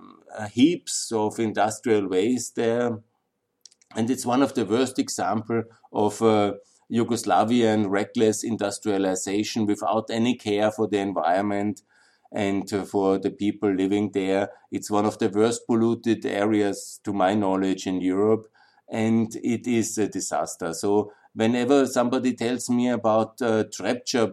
heaps 0.52 1.12
of 1.12 1.38
industrial 1.38 2.08
waste 2.08 2.56
there, 2.56 2.98
and 3.96 4.10
it's 4.10 4.26
one 4.26 4.42
of 4.42 4.54
the 4.54 4.64
worst 4.64 4.98
example 4.98 5.64
of 5.92 6.22
uh, 6.22 6.54
Yugoslavian 6.92 7.88
reckless 7.88 8.44
industrialization 8.44 9.66
without 9.66 10.10
any 10.10 10.36
care 10.36 10.70
for 10.70 10.88
the 10.88 10.98
environment 10.98 11.82
and 12.32 12.72
uh, 12.72 12.84
for 12.84 13.18
the 13.18 13.30
people 13.30 13.72
living 13.72 14.10
there. 14.12 14.50
It's 14.70 14.90
one 14.90 15.06
of 15.06 15.18
the 15.18 15.28
worst 15.28 15.66
polluted 15.66 16.24
areas, 16.26 17.00
to 17.04 17.12
my 17.12 17.34
knowledge, 17.34 17.86
in 17.86 18.00
Europe, 18.00 18.46
and 18.88 19.34
it 19.42 19.66
is 19.66 19.98
a 19.98 20.08
disaster. 20.08 20.72
So 20.74 21.12
whenever 21.34 21.86
somebody 21.86 22.34
tells 22.34 22.68
me 22.68 22.88
about 22.88 23.40
uh, 23.40 23.64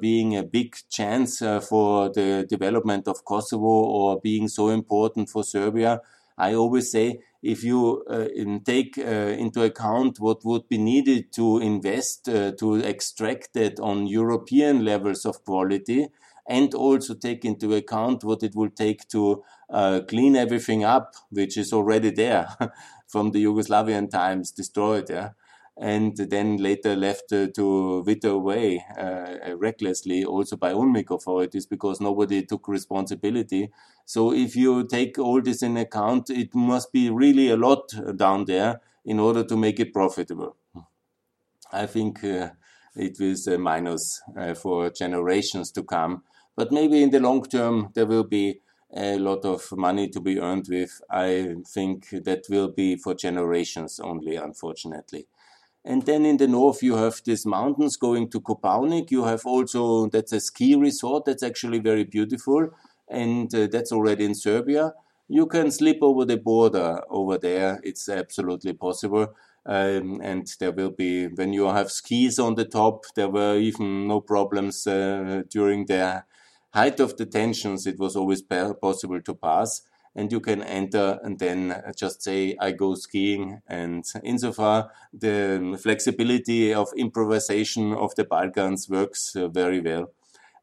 being 0.02 0.36
a 0.36 0.44
big 0.44 0.76
chance 0.90 1.42
uh, 1.42 1.60
for 1.60 2.10
the 2.10 2.46
development 2.50 3.08
of 3.08 3.24
Kosovo 3.24 3.66
or 3.66 4.20
being 4.20 4.48
so 4.48 4.70
important 4.70 5.30
for 5.30 5.44
Serbia, 5.44 6.02
I 6.38 6.54
always 6.54 6.92
say 6.92 7.20
if 7.42 7.64
you 7.64 8.04
uh, 8.10 8.28
take 8.64 8.98
uh, 8.98 9.02
into 9.02 9.64
account 9.64 10.20
what 10.20 10.44
would 10.46 10.68
be 10.68 10.78
needed 10.78 11.32
to 11.34 11.60
invest 11.60 12.30
uh, 12.30 12.52
to 12.60 12.76
extract 12.76 13.56
it 13.56 13.80
on 13.80 14.08
European 14.08 14.84
levels 14.86 15.26
of 15.26 15.44
quality, 15.44 16.08
and 16.48 16.74
also 16.74 17.14
take 17.14 17.44
into 17.44 17.74
account 17.74 18.24
what 18.24 18.44
it 18.44 18.56
will 18.56 18.70
take 18.70 19.08
to 19.10 19.44
uh, 19.70 20.02
clean 20.08 20.36
everything 20.36 20.84
up, 20.84 21.14
which 21.30 21.58
is 21.58 21.74
already 21.74 22.10
there 22.12 22.48
from 23.08 23.32
the 23.32 23.44
Yugoslavian 23.44 24.10
times, 24.10 24.52
destroyed. 24.52 25.10
Yeah 25.10 25.32
and 25.80 26.18
then 26.18 26.58
later 26.58 26.96
left 26.96 27.32
uh, 27.32 27.48
to 27.54 28.02
wither 28.02 28.30
away 28.30 28.84
uh, 28.98 29.56
recklessly 29.58 30.26
also 30.26 30.56
by 30.58 30.74
UNMIK 30.74 31.12
authorities 31.12 31.68
because 31.68 32.02
nobody 32.02 32.44
took 32.44 32.68
responsibility. 32.68 33.70
So 34.06 34.34
if 34.34 34.56
you 34.56 34.88
take 34.88 35.20
all 35.20 35.42
this 35.42 35.62
in 35.62 35.78
account, 35.78 36.30
it 36.30 36.56
must 36.56 36.92
be 36.92 37.10
really 37.10 37.50
a 37.50 37.58
lot 37.58 37.92
down 38.16 38.46
there 38.46 38.82
in 39.06 39.20
order 39.20 39.44
to 39.44 39.56
make 39.56 39.80
it 39.80 39.94
profitable. 39.94 40.56
I 41.72 41.86
think 41.86 42.24
uh, 42.24 42.50
it 42.96 43.20
was 43.20 43.46
a 43.46 43.60
minus 43.60 44.22
uh, 44.36 44.56
for 44.56 44.90
generations 44.90 45.72
to 45.74 45.84
come, 45.84 46.24
but 46.58 46.72
maybe 46.74 47.02
in 47.02 47.12
the 47.12 47.22
long 47.22 47.43
term 47.43 47.91
there 47.93 48.08
will 48.08 48.26
be 48.26 48.60
a 48.93 49.17
lot 49.17 49.46
of 49.46 49.72
money 49.74 50.10
to 50.10 50.20
be 50.20 50.39
earned 50.39 50.67
with. 50.70 51.02
I 51.10 51.56
think 51.67 52.10
that 52.10 52.46
will 52.50 52.70
be 52.70 52.96
for 52.96 53.13
generations 53.13 54.00
only, 54.00 54.36
unfortunately. 54.36 55.28
And 55.86 56.04
then 56.04 56.26
in 56.26 56.38
the 56.38 56.48
north, 56.48 56.84
you 56.84 56.96
have 56.96 57.22
these 57.24 57.46
mountains 57.46 57.96
going 57.96 58.30
to 58.32 58.41
Kopaonik. 58.41 59.12
You 59.12 59.24
have 59.26 59.46
also, 59.46 60.08
that's 60.08 60.34
a 60.34 60.39
ski 60.39 60.76
resort. 60.76 61.26
That's 61.26 61.43
actually 61.43 61.80
very 61.80 62.04
beautiful. 62.04 62.70
And 63.10 63.54
uh, 63.56 63.67
that's 63.72 63.91
already 63.91 64.26
in 64.26 64.36
Serbia. 64.36 64.93
You 65.30 65.46
can 65.46 65.72
slip 65.72 66.00
over 66.02 66.26
the 66.26 66.38
border 66.38 67.02
over 67.10 67.38
there. 67.38 67.80
It's 67.84 68.10
absolutely 68.10 68.74
possible. 68.74 69.28
Um, 69.65 70.22
and 70.24 70.48
there 70.60 70.72
will 70.72 70.91
be, 70.91 71.28
when 71.28 71.54
you 71.54 71.67
have 71.67 71.91
skis 71.91 72.39
on 72.39 72.56
the 72.56 72.65
top, 72.65 73.06
there 73.15 73.30
were 73.30 73.58
even 73.58 74.08
no 74.08 74.22
problems 74.22 74.88
uh, 74.88 75.43
during 75.50 75.86
the 75.86 76.24
height 76.78 77.00
of 77.00 77.18
the 77.18 77.26
tensions. 77.26 77.88
It 77.88 78.00
was 78.00 78.16
always 78.16 78.42
possible 78.42 79.22
to 79.22 79.34
pass 79.34 79.82
and 80.18 80.32
you 80.32 80.40
can 80.40 80.63
enter 80.63 81.20
and 81.24 81.38
then 81.38 81.60
just 81.96 82.24
say, 82.24 82.58
I 82.60 82.72
go 82.72 82.96
skiing. 82.96 83.62
And 83.68 84.04
insofar, 84.24 84.92
the 85.13 85.80
flexibility 85.82 86.74
of 86.74 86.88
improvisation 86.98 87.94
of 87.94 88.16
the 88.16 88.24
Balkans 88.24 88.90
works 88.90 89.36
uh, 89.36 89.48
very 89.48 89.80
well. 89.80 90.12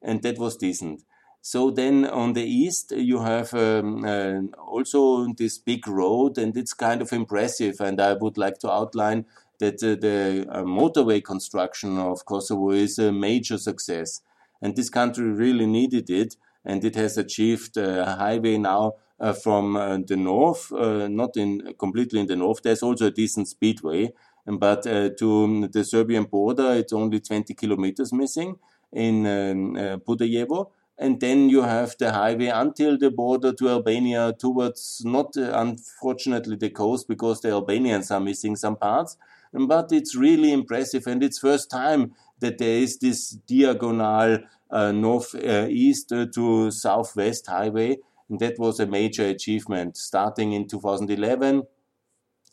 And 0.02 0.22
that 0.22 0.38
was 0.38 0.56
decent. 0.56 1.04
So 1.40 1.70
then 1.70 2.04
on 2.04 2.32
the 2.32 2.42
east, 2.42 2.90
you 2.90 3.20
have 3.20 3.54
um, 3.54 4.04
uh, 4.04 4.40
also 4.58 5.32
this 5.34 5.58
big 5.58 5.86
road, 5.86 6.38
and 6.38 6.56
it's 6.56 6.72
kind 6.72 7.00
of 7.00 7.12
impressive. 7.12 7.80
And 7.80 8.00
I 8.00 8.14
would 8.14 8.36
like 8.36 8.58
to 8.60 8.72
outline 8.72 9.26
that 9.60 9.74
uh, 9.84 9.94
the 10.00 10.46
uh, 10.50 10.62
motorway 10.62 11.22
construction 11.22 11.98
of 11.98 12.24
Kosovo 12.24 12.70
is 12.70 12.98
a 12.98 13.12
major 13.12 13.58
success. 13.58 14.22
And 14.64 14.74
this 14.74 14.88
country 14.88 15.26
really 15.26 15.66
needed 15.66 16.08
it, 16.08 16.36
and 16.64 16.82
it 16.84 16.94
has 16.94 17.18
achieved 17.18 17.76
a 17.76 18.16
highway 18.16 18.56
now 18.56 18.94
uh, 19.20 19.34
from 19.34 19.76
uh, 19.76 19.98
the 19.98 20.16
north, 20.16 20.72
uh, 20.72 21.06
not 21.08 21.36
in 21.36 21.74
completely 21.78 22.20
in 22.20 22.26
the 22.26 22.36
north. 22.36 22.62
There's 22.62 22.82
also 22.82 23.08
a 23.08 23.10
decent 23.10 23.48
speedway, 23.48 24.12
but 24.46 24.84
to 24.84 25.68
the 25.68 25.84
Serbian 25.84 26.24
border, 26.24 26.72
it's 26.72 26.94
only 26.94 27.20
20 27.20 27.52
kilometers 27.52 28.10
missing 28.12 28.56
in 28.90 29.26
um, 29.26 30.00
Podujevo 30.00 30.70
and 30.98 31.20
then 31.20 31.48
you 31.48 31.62
have 31.62 31.96
the 31.98 32.12
highway 32.12 32.46
until 32.46 32.96
the 32.96 33.10
border 33.10 33.52
to 33.52 33.68
Albania 33.68 34.32
towards 34.38 35.02
not 35.04 35.36
uh, 35.36 35.50
unfortunately 35.54 36.56
the 36.56 36.70
coast 36.70 37.08
because 37.08 37.40
the 37.40 37.50
Albanians 37.50 38.10
are 38.10 38.20
missing 38.20 38.54
some 38.56 38.76
parts 38.76 39.16
but 39.52 39.92
it's 39.92 40.14
really 40.14 40.52
impressive 40.52 41.06
and 41.06 41.22
it's 41.22 41.38
first 41.38 41.70
time 41.70 42.12
that 42.40 42.58
there 42.58 42.78
is 42.78 42.98
this 42.98 43.30
diagonal 43.30 44.38
uh, 44.70 44.92
north 44.92 45.34
uh, 45.34 45.66
east 45.68 46.12
to 46.34 46.70
southwest 46.70 47.46
highway 47.46 47.96
and 48.28 48.40
that 48.40 48.58
was 48.58 48.80
a 48.80 48.86
major 48.86 49.26
achievement 49.26 49.96
starting 49.96 50.52
in 50.52 50.66
2011 50.66 51.62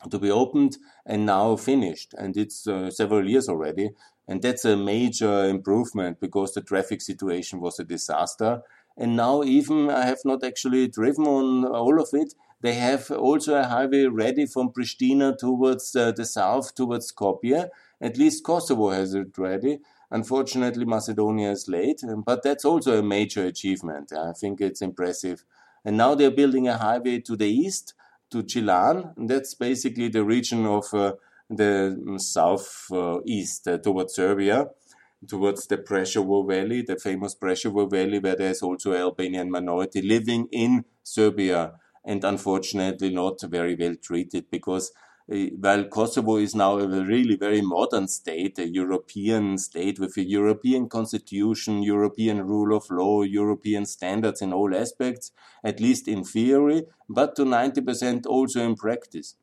to 0.10 0.20
be 0.20 0.32
opened 0.32 0.78
and 1.06 1.26
now 1.26 1.56
finished. 1.56 2.13
And 2.17 2.36
it's 2.36 2.67
uh, 2.67 2.89
several 2.89 3.28
years 3.30 3.48
already. 3.48 3.91
And 4.28 4.41
that's 4.41 4.65
a 4.65 4.78
major 4.78 5.46
improvement 5.46 6.20
because 6.20 6.54
the 6.54 6.62
traffic 6.62 7.02
situation 7.02 7.60
was 7.60 7.80
a 7.80 7.84
disaster. 7.84 8.62
And 8.98 9.15
now, 9.15 9.44
even 9.44 9.89
I 9.89 10.06
have 10.06 10.20
not 10.26 10.44
actually 10.44 10.88
driven 10.88 11.26
on 11.26 11.65
all 11.65 12.00
of 12.00 12.10
it. 12.13 12.34
They 12.62 12.74
have 12.74 13.10
also 13.10 13.56
a 13.56 13.63
highway 13.63 14.06
ready 14.06 14.46
from 14.46 14.72
Pristina 14.72 15.38
towards 15.38 15.96
uh, 15.96 16.12
the 16.12 16.26
south, 16.26 16.76
towards 16.76 17.12
Skopje. 17.12 17.70
At 18.01 18.17
least 18.17 18.43
Kosovo 18.43 18.89
has 18.89 19.13
it 19.13 19.37
ready. 19.37 19.79
Unfortunately, 20.09 20.85
Macedonia 20.85 21.51
is 21.51 21.67
late, 21.67 22.01
but 22.25 22.43
that's 22.43 22.65
also 22.65 22.97
a 22.97 23.03
major 23.03 23.45
achievement. 23.45 24.11
I 24.11 24.33
think 24.33 24.59
it's 24.59 24.81
impressive 24.81 25.45
and 25.83 25.97
now 25.97 26.15
they're 26.15 26.31
building 26.31 26.67
a 26.67 26.77
highway 26.77 27.19
to 27.21 27.35
the 27.35 27.47
east, 27.47 27.93
to 28.31 28.43
Gjilan. 28.43 29.17
And 29.17 29.29
that's 29.29 29.53
basically 29.55 30.09
the 30.09 30.23
region 30.23 30.65
of 30.65 30.93
uh, 30.93 31.13
the 31.49 31.97
southeast 32.17 33.67
uh, 33.67 33.71
uh, 33.71 33.77
towards 33.77 34.13
Serbia, 34.13 34.67
towards 35.27 35.67
the 35.67 35.77
Preševo 35.77 36.47
Valley, 36.47 36.83
the 36.83 36.97
famous 36.97 37.35
Preševo 37.35 37.89
Valley, 37.89 38.19
where 38.19 38.35
there's 38.35 38.61
also 38.61 38.91
an 38.93 39.01
Albanian 39.01 39.49
minority 39.49 40.01
living 40.01 40.47
in 40.51 40.85
Serbia 41.03 41.73
and 42.03 42.23
unfortunately 42.23 43.13
not 43.13 43.39
very 43.43 43.75
well 43.75 43.95
treated 44.01 44.49
because 44.49 44.91
while 45.32 45.86
Kosovo 45.86 46.36
is 46.36 46.54
now 46.54 46.78
a 46.78 46.88
really 46.88 47.38
very 47.38 47.62
modern 47.62 48.10
state, 48.10 48.60
a 48.60 48.67
European 48.67 49.58
state 49.58 49.98
with 49.98 50.17
a 50.17 50.24
European 50.24 50.89
constitution, 50.89 51.84
European 51.84 52.46
rule 52.46 52.76
of 52.76 52.89
law, 52.89 53.22
European 53.22 53.86
standards 53.86 54.41
in 54.41 54.52
all 54.52 54.76
aspects, 54.76 55.32
at 55.63 55.80
least 55.80 56.10
in 56.10 56.26
theory, 56.26 56.84
but 57.08 57.36
to 57.38 57.44
90% 57.44 58.26
also 58.26 58.62
in 58.62 58.76
practice. 58.76 59.36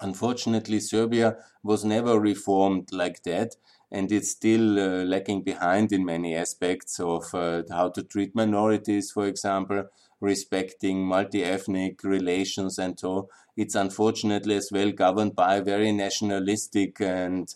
Unfortunately, 0.00 0.80
Serbia 0.80 1.36
was 1.62 1.84
never 1.84 2.18
reformed 2.18 2.90
like 2.90 3.22
that, 3.24 3.56
and 3.90 4.10
it's 4.10 4.30
still 4.30 4.78
uh, 4.78 5.04
lagging 5.04 5.42
behind 5.42 5.92
in 5.92 6.04
many 6.04 6.34
aspects 6.34 6.98
of 6.98 7.34
uh, 7.34 7.62
how 7.70 7.90
to 7.90 8.02
treat 8.02 8.34
minorities, 8.34 9.10
for 9.10 9.26
example, 9.26 9.84
respecting 10.20 11.04
multi 11.04 11.44
ethnic 11.44 12.02
relations, 12.04 12.78
and 12.78 12.98
so 12.98 13.28
it's 13.56 13.74
unfortunately 13.74 14.56
as 14.56 14.70
well 14.72 14.92
governed 14.92 15.34
by 15.34 15.56
a 15.56 15.62
very 15.62 15.92
nationalistic 15.92 17.00
and 17.00 17.54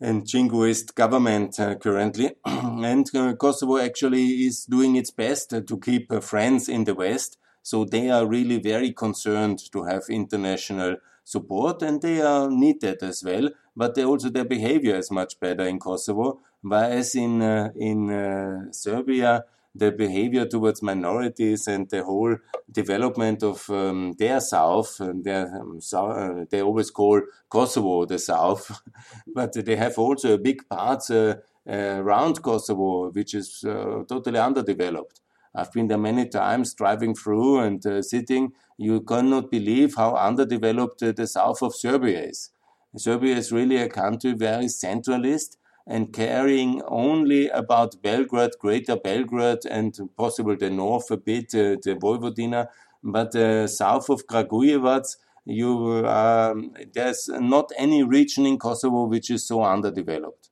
and 0.00 0.26
jingoist 0.26 0.94
government 0.94 1.58
uh, 1.58 1.74
currently. 1.76 2.32
and 2.44 3.14
uh, 3.14 3.34
Kosovo 3.34 3.78
actually 3.78 4.44
is 4.46 4.64
doing 4.64 4.96
its 4.96 5.10
best 5.10 5.50
to 5.50 5.78
keep 5.78 6.12
uh, 6.12 6.20
friends 6.20 6.68
in 6.68 6.84
the 6.84 6.94
West. 6.94 7.38
So 7.62 7.84
they 7.84 8.10
are 8.10 8.26
really 8.26 8.58
very 8.58 8.92
concerned 8.92 9.60
to 9.72 9.84
have 9.84 10.02
international 10.10 10.96
support 11.24 11.80
and 11.82 12.02
they 12.02 12.20
are 12.20 12.50
needed 12.50 13.02
as 13.02 13.24
well. 13.24 13.48
But 13.74 13.94
they 13.94 14.04
also 14.04 14.28
their 14.28 14.44
behavior 14.44 14.96
is 14.96 15.10
much 15.10 15.40
better 15.40 15.64
in 15.64 15.78
Kosovo, 15.78 16.40
whereas 16.60 17.14
in 17.14 17.40
uh, 17.42 17.70
in 17.74 18.10
uh, 18.10 18.72
Serbia 18.72 19.44
the 19.74 19.90
behavior 19.90 20.46
towards 20.46 20.82
minorities 20.82 21.66
and 21.66 21.88
the 21.90 22.04
whole 22.04 22.36
development 22.70 23.42
of 23.42 23.68
um, 23.70 24.14
their 24.18 24.40
south. 24.40 24.98
Their, 24.98 25.46
um, 25.60 25.80
so, 25.80 26.06
uh, 26.06 26.44
they 26.50 26.62
always 26.62 26.90
call 26.90 27.20
Kosovo 27.48 28.04
the 28.04 28.18
south, 28.18 28.80
but 29.34 29.52
they 29.52 29.76
have 29.76 29.98
also 29.98 30.34
a 30.34 30.38
big 30.38 30.68
part 30.68 31.10
uh, 31.10 31.36
uh, 31.68 31.96
around 32.02 32.42
Kosovo, 32.42 33.10
which 33.10 33.34
is 33.34 33.64
uh, 33.66 34.04
totally 34.08 34.38
underdeveloped. 34.38 35.20
I've 35.54 35.72
been 35.72 35.88
there 35.88 35.98
many 35.98 36.28
times 36.28 36.74
driving 36.74 37.14
through 37.14 37.60
and 37.60 37.84
uh, 37.86 38.02
sitting. 38.02 38.52
You 38.76 39.00
cannot 39.02 39.50
believe 39.50 39.94
how 39.96 40.16
underdeveloped 40.16 41.02
uh, 41.02 41.12
the 41.12 41.26
south 41.26 41.62
of 41.62 41.74
Serbia 41.74 42.22
is. 42.24 42.50
Serbia 42.96 43.36
is 43.36 43.52
really 43.52 43.76
a 43.76 43.88
country 43.88 44.32
very 44.32 44.66
centralist 44.66 45.56
and 45.86 46.12
caring 46.12 46.82
only 46.86 47.48
about 47.48 48.00
Belgrade, 48.02 48.52
Greater 48.58 48.96
Belgrade, 48.96 49.66
and 49.70 49.98
possible 50.16 50.56
the 50.56 50.70
north 50.70 51.10
a 51.10 51.16
bit, 51.16 51.54
uh, 51.54 51.76
the 51.82 51.96
Vojvodina, 52.00 52.68
but 53.02 53.34
uh, 53.36 53.66
south 53.66 54.08
of 54.08 54.26
Kragujevac, 54.26 55.04
you 55.44 56.06
um, 56.06 56.72
there's 56.94 57.28
not 57.28 57.70
any 57.76 58.02
region 58.02 58.46
in 58.46 58.58
Kosovo 58.58 59.04
which 59.04 59.30
is 59.30 59.46
so 59.46 59.62
underdeveloped. 59.62 60.48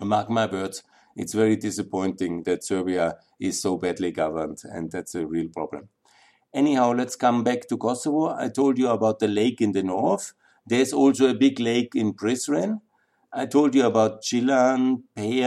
Mark 0.00 0.28
my 0.28 0.46
words, 0.46 0.82
it's 1.16 1.32
very 1.32 1.56
disappointing 1.56 2.42
that 2.42 2.62
Serbia 2.62 3.16
is 3.38 3.60
so 3.60 3.78
badly 3.78 4.12
governed, 4.12 4.62
and 4.64 4.90
that's 4.90 5.14
a 5.14 5.26
real 5.26 5.48
problem. 5.48 5.88
Anyhow, 6.52 6.92
let's 6.92 7.16
come 7.16 7.42
back 7.42 7.68
to 7.68 7.78
Kosovo. 7.78 8.28
I 8.28 8.48
told 8.48 8.76
you 8.76 8.88
about 8.88 9.18
the 9.18 9.28
lake 9.28 9.60
in 9.60 9.72
the 9.72 9.82
north. 9.82 10.34
There's 10.66 10.92
also 10.92 11.28
a 11.28 11.34
big 11.34 11.58
lake 11.58 11.94
in 11.94 12.12
Prizren 12.12 12.80
I 13.32 13.46
told 13.46 13.76
you 13.76 13.86
about 13.86 14.22
Gjilan, 14.22 15.02
Pea, 15.14 15.44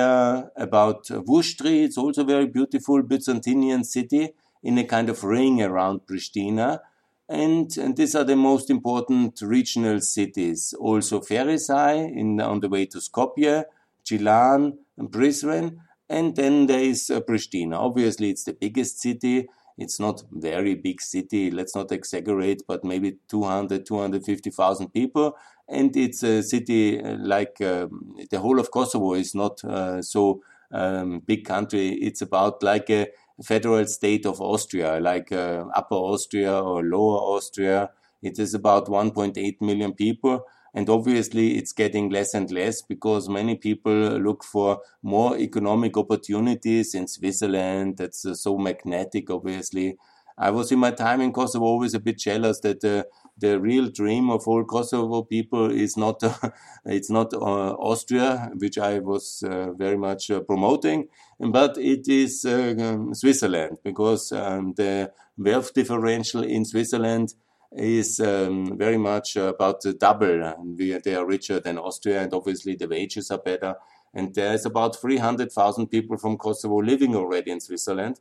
about 0.56 1.04
Vushtrri. 1.08 1.84
It's 1.84 1.98
also 1.98 2.22
a 2.22 2.26
very 2.26 2.48
beautiful 2.48 3.04
Byzantinian 3.04 3.84
city 3.86 4.30
in 4.64 4.78
a 4.78 4.86
kind 4.86 5.10
of 5.10 5.22
ring 5.26 5.62
around 5.62 6.02
Pristina. 6.08 6.80
And, 7.28 7.76
and 7.78 7.98
these 7.98 8.16
are 8.16 8.24
the 8.24 8.38
most 8.38 8.70
important 8.70 9.42
regional 9.42 10.00
cities. 10.00 10.74
Also 10.80 11.20
Ferizaj 11.20 12.16
in, 12.16 12.40
on 12.40 12.62
the 12.62 12.70
way 12.70 12.86
to 12.86 13.00
Skopje, 13.00 13.66
Gjilan, 14.06 14.78
and 14.98 15.12
Prizren. 15.12 15.80
And 16.10 16.38
then 16.38 16.68
there 16.68 16.80
is 16.80 17.10
uh, 17.10 17.20
Pristina. 17.20 17.76
Obviously, 17.76 18.30
it's 18.30 18.46
the 18.46 18.54
biggest 18.54 19.02
city. 19.02 19.50
It's 19.78 20.00
not 20.00 20.24
very 20.32 20.76
big 20.76 21.02
city. 21.02 21.50
Let's 21.52 21.76
not 21.76 21.92
exaggerate, 21.92 22.64
but 22.68 22.84
maybe 22.84 23.18
200, 23.28 23.86
250,000 23.86 24.90
people 24.94 25.36
and 25.68 25.96
it's 25.96 26.24
a 26.24 26.44
city 26.44 27.02
uh, 27.02 27.18
like 27.20 27.62
um, 27.62 28.16
the 28.30 28.40
whole 28.40 28.60
of 28.60 28.70
Kosovo 28.72 29.14
is 29.14 29.34
not 29.34 29.64
uh, 29.64 30.02
so 30.02 30.42
um, 30.72 31.20
big 31.20 31.46
country. 31.46 31.90
It's 31.90 32.22
about 32.22 32.62
like 32.64 32.90
a 32.90 33.08
federal 33.44 33.86
state 33.88 34.26
of 34.26 34.42
Austria, 34.42 35.00
like 35.00 35.32
uh, 35.32 35.66
Upper 35.74 35.96
Austria 35.96 36.60
or 36.62 36.84
Lower 36.84 37.18
Austria. 37.18 37.92
It 38.22 38.40
is 38.40 38.54
about 38.54 38.88
1.8 38.90 39.62
million 39.62 39.94
people. 39.94 40.46
And 40.74 40.90
obviously, 40.90 41.58
it's 41.58 41.72
getting 41.72 42.10
less 42.10 42.34
and 42.34 42.50
less 42.50 42.82
because 42.82 43.30
many 43.30 43.56
people 43.56 43.94
look 44.20 44.44
for 44.44 44.82
more 45.04 45.38
economic 45.38 45.98
opportunities 45.98 46.96
in 46.96 47.08
Switzerland. 47.08 47.98
That's 47.98 48.26
uh, 48.26 48.34
so 48.34 48.58
magnetic, 48.58 49.30
obviously. 49.30 49.98
I 50.38 50.50
was 50.50 50.72
in 50.72 50.80
my 50.80 50.92
time 50.92 51.22
in 51.22 51.32
Kosovo 51.32 51.66
always 51.66 51.94
a 51.94 52.00
bit 52.00 52.18
jealous 52.18 52.60
that 52.62 52.84
uh, 52.84 53.04
the 53.38 53.60
real 53.60 53.90
dream 53.90 54.30
of 54.30 54.48
all 54.48 54.64
Kosovo 54.64 55.22
people 55.24 55.70
is 55.72 55.96
not 55.96 56.24
uh, 56.24 56.34
it's 56.86 57.10
not 57.10 57.34
uh, 57.34 57.74
Austria, 57.74 58.50
which 58.56 58.78
I 58.78 59.00
was 59.00 59.44
uh, 59.48 59.74
very 59.74 59.98
much 59.98 60.32
uh, 60.32 60.40
promoting, 60.40 61.08
but 61.40 61.78
it 61.78 62.08
is 62.08 62.46
uh, 62.46 62.74
um, 62.80 63.14
Switzerland 63.14 63.78
because 63.84 64.32
um, 64.32 64.74
the 64.76 65.12
wealth 65.38 65.74
differential 65.74 66.44
in 66.44 66.66
Switzerland 66.66 67.36
is 67.76 68.20
um, 68.20 68.78
very 68.78 68.98
much 68.98 69.36
about 69.36 69.82
the 69.82 69.94
double. 69.94 70.54
We, 70.78 70.98
they 70.98 71.16
are 71.16 71.26
richer 71.26 71.60
than 71.60 71.78
Austria, 71.78 72.22
and 72.22 72.34
obviously 72.34 72.76
the 72.76 72.88
wages 72.88 73.32
are 73.32 73.40
better. 73.40 73.76
And 74.14 74.34
there's 74.34 74.66
about 74.66 75.00
300,000 75.02 75.88
people 75.88 76.18
from 76.18 76.38
Kosovo 76.38 76.76
living 76.82 77.16
already 77.16 77.52
in 77.52 77.60
Switzerland. 77.60 78.20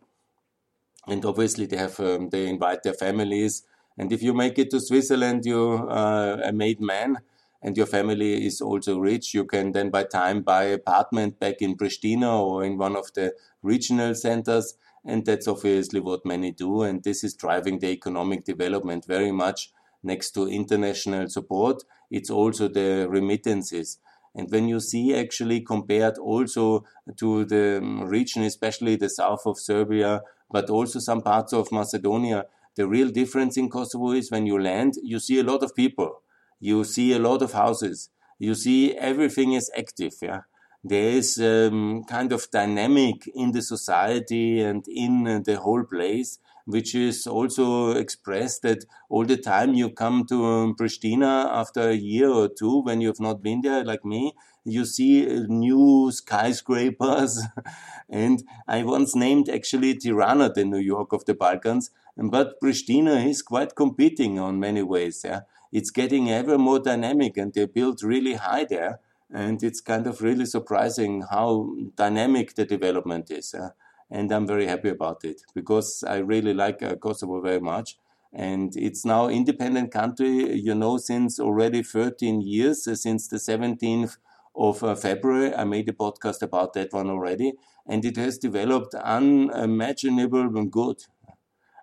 And 1.06 1.24
obviously 1.24 1.66
they 1.66 1.76
have 1.76 1.98
um, 2.00 2.30
they 2.30 2.48
invite 2.48 2.82
their 2.82 2.94
families 2.94 3.64
and 3.98 4.12
if 4.12 4.22
you 4.22 4.32
make 4.32 4.58
it 4.58 4.70
to 4.70 4.80
Switzerland, 4.80 5.44
you're 5.44 5.90
uh, 5.90 6.38
a 6.42 6.52
made 6.52 6.80
man 6.80 7.18
and 7.62 7.76
your 7.76 7.86
family 7.86 8.46
is 8.46 8.60
also 8.60 8.98
rich. 8.98 9.34
You 9.34 9.44
can 9.44 9.72
then 9.72 9.90
by 9.90 10.04
time 10.04 10.42
buy 10.42 10.64
an 10.64 10.74
apartment 10.74 11.38
back 11.38 11.56
in 11.60 11.76
Pristina 11.76 12.40
or 12.40 12.64
in 12.64 12.78
one 12.78 12.96
of 12.96 13.12
the 13.14 13.34
regional 13.62 14.14
centers. 14.14 14.74
And 15.04 15.26
that's 15.26 15.48
obviously 15.48 16.00
what 16.00 16.24
many 16.24 16.52
do. 16.52 16.82
And 16.82 17.02
this 17.02 17.24
is 17.24 17.34
driving 17.34 17.80
the 17.80 17.88
economic 17.88 18.44
development 18.44 19.04
very 19.06 19.32
much 19.32 19.70
next 20.02 20.32
to 20.32 20.48
international 20.48 21.28
support. 21.28 21.82
It's 22.10 22.30
also 22.30 22.68
the 22.68 23.06
remittances. 23.08 23.98
And 24.34 24.50
when 24.50 24.68
you 24.68 24.80
see 24.80 25.14
actually 25.14 25.60
compared 25.60 26.18
also 26.18 26.84
to 27.18 27.44
the 27.44 27.78
um, 27.78 28.04
region, 28.04 28.42
especially 28.42 28.96
the 28.96 29.10
south 29.10 29.42
of 29.44 29.58
Serbia, 29.58 30.22
but 30.50 30.70
also 30.70 30.98
some 30.98 31.20
parts 31.20 31.52
of 31.52 31.70
Macedonia, 31.70 32.46
the 32.76 32.88
real 32.88 33.10
difference 33.10 33.56
in 33.56 33.68
Kosovo 33.68 34.12
is 34.12 34.30
when 34.30 34.46
you 34.46 34.58
land, 34.60 34.94
you 35.02 35.18
see 35.18 35.38
a 35.38 35.44
lot 35.44 35.62
of 35.62 35.74
people, 35.74 36.22
you 36.60 36.84
see 36.84 37.12
a 37.12 37.18
lot 37.18 37.42
of 37.42 37.52
houses, 37.52 38.08
you 38.38 38.54
see 38.54 38.94
everything 38.96 39.52
is 39.52 39.70
active. 39.76 40.14
Yeah, 40.22 40.40
there 40.84 41.10
is 41.10 41.38
um, 41.38 42.04
kind 42.04 42.32
of 42.32 42.50
dynamic 42.50 43.28
in 43.34 43.52
the 43.52 43.62
society 43.62 44.60
and 44.60 44.84
in 44.88 45.42
the 45.44 45.58
whole 45.58 45.84
place, 45.84 46.38
which 46.64 46.94
is 46.94 47.26
also 47.26 47.92
expressed 47.92 48.62
that 48.62 48.84
all 49.08 49.24
the 49.24 49.36
time 49.36 49.74
you 49.74 49.90
come 49.90 50.24
to 50.26 50.44
um, 50.44 50.74
Pristina 50.74 51.46
after 51.50 51.90
a 51.90 51.94
year 51.94 52.28
or 52.28 52.48
two 52.48 52.82
when 52.82 53.00
you 53.00 53.08
have 53.08 53.20
not 53.20 53.42
been 53.42 53.60
there, 53.62 53.84
like 53.84 54.04
me, 54.04 54.32
you 54.64 54.84
see 54.84 55.26
uh, 55.26 55.44
new 55.48 56.10
skyscrapers. 56.12 57.42
and 58.08 58.42
I 58.68 58.82
once 58.82 59.14
named 59.14 59.48
actually 59.48 59.96
Tirana 59.96 60.52
the 60.52 60.64
New 60.64 60.78
York 60.78 61.12
of 61.12 61.24
the 61.24 61.34
Balkans 61.34 61.90
but 62.16 62.60
Pristina 62.60 63.26
is 63.26 63.42
quite 63.42 63.74
competing 63.74 64.38
on 64.38 64.60
many 64.60 64.82
ways. 64.82 65.22
Yeah, 65.24 65.40
it's 65.70 65.90
getting 65.90 66.30
ever 66.30 66.58
more 66.58 66.78
dynamic, 66.78 67.36
and 67.36 67.52
they 67.52 67.66
built 67.66 68.02
really 68.02 68.34
high 68.34 68.64
there. 68.64 69.00
And 69.32 69.62
it's 69.62 69.80
kind 69.80 70.06
of 70.06 70.20
really 70.20 70.44
surprising 70.46 71.22
how 71.30 71.74
dynamic 71.96 72.54
the 72.54 72.64
development 72.66 73.30
is. 73.30 73.54
Yeah? 73.54 73.70
And 74.10 74.30
I'm 74.30 74.46
very 74.46 74.66
happy 74.66 74.90
about 74.90 75.24
it 75.24 75.42
because 75.54 76.04
I 76.06 76.18
really 76.18 76.52
like 76.54 76.82
uh, 76.82 76.96
Kosovo 76.96 77.40
very 77.40 77.60
much. 77.60 77.98
And 78.34 78.74
it's 78.76 79.04
now 79.04 79.28
independent 79.28 79.90
country, 79.90 80.54
you 80.54 80.74
know, 80.74 80.98
since 80.98 81.38
already 81.40 81.82
13 81.82 82.40
years, 82.42 82.86
uh, 82.86 82.94
since 82.94 83.28
the 83.28 83.38
17th 83.38 84.18
of 84.54 84.82
uh, 84.84 84.94
February. 84.94 85.54
I 85.54 85.64
made 85.64 85.88
a 85.88 85.92
podcast 85.92 86.42
about 86.42 86.74
that 86.74 86.92
one 86.92 87.08
already. 87.10 87.54
And 87.86 88.04
it 88.04 88.16
has 88.16 88.38
developed 88.38 88.94
unimaginable 88.94 90.48
good. 90.66 91.04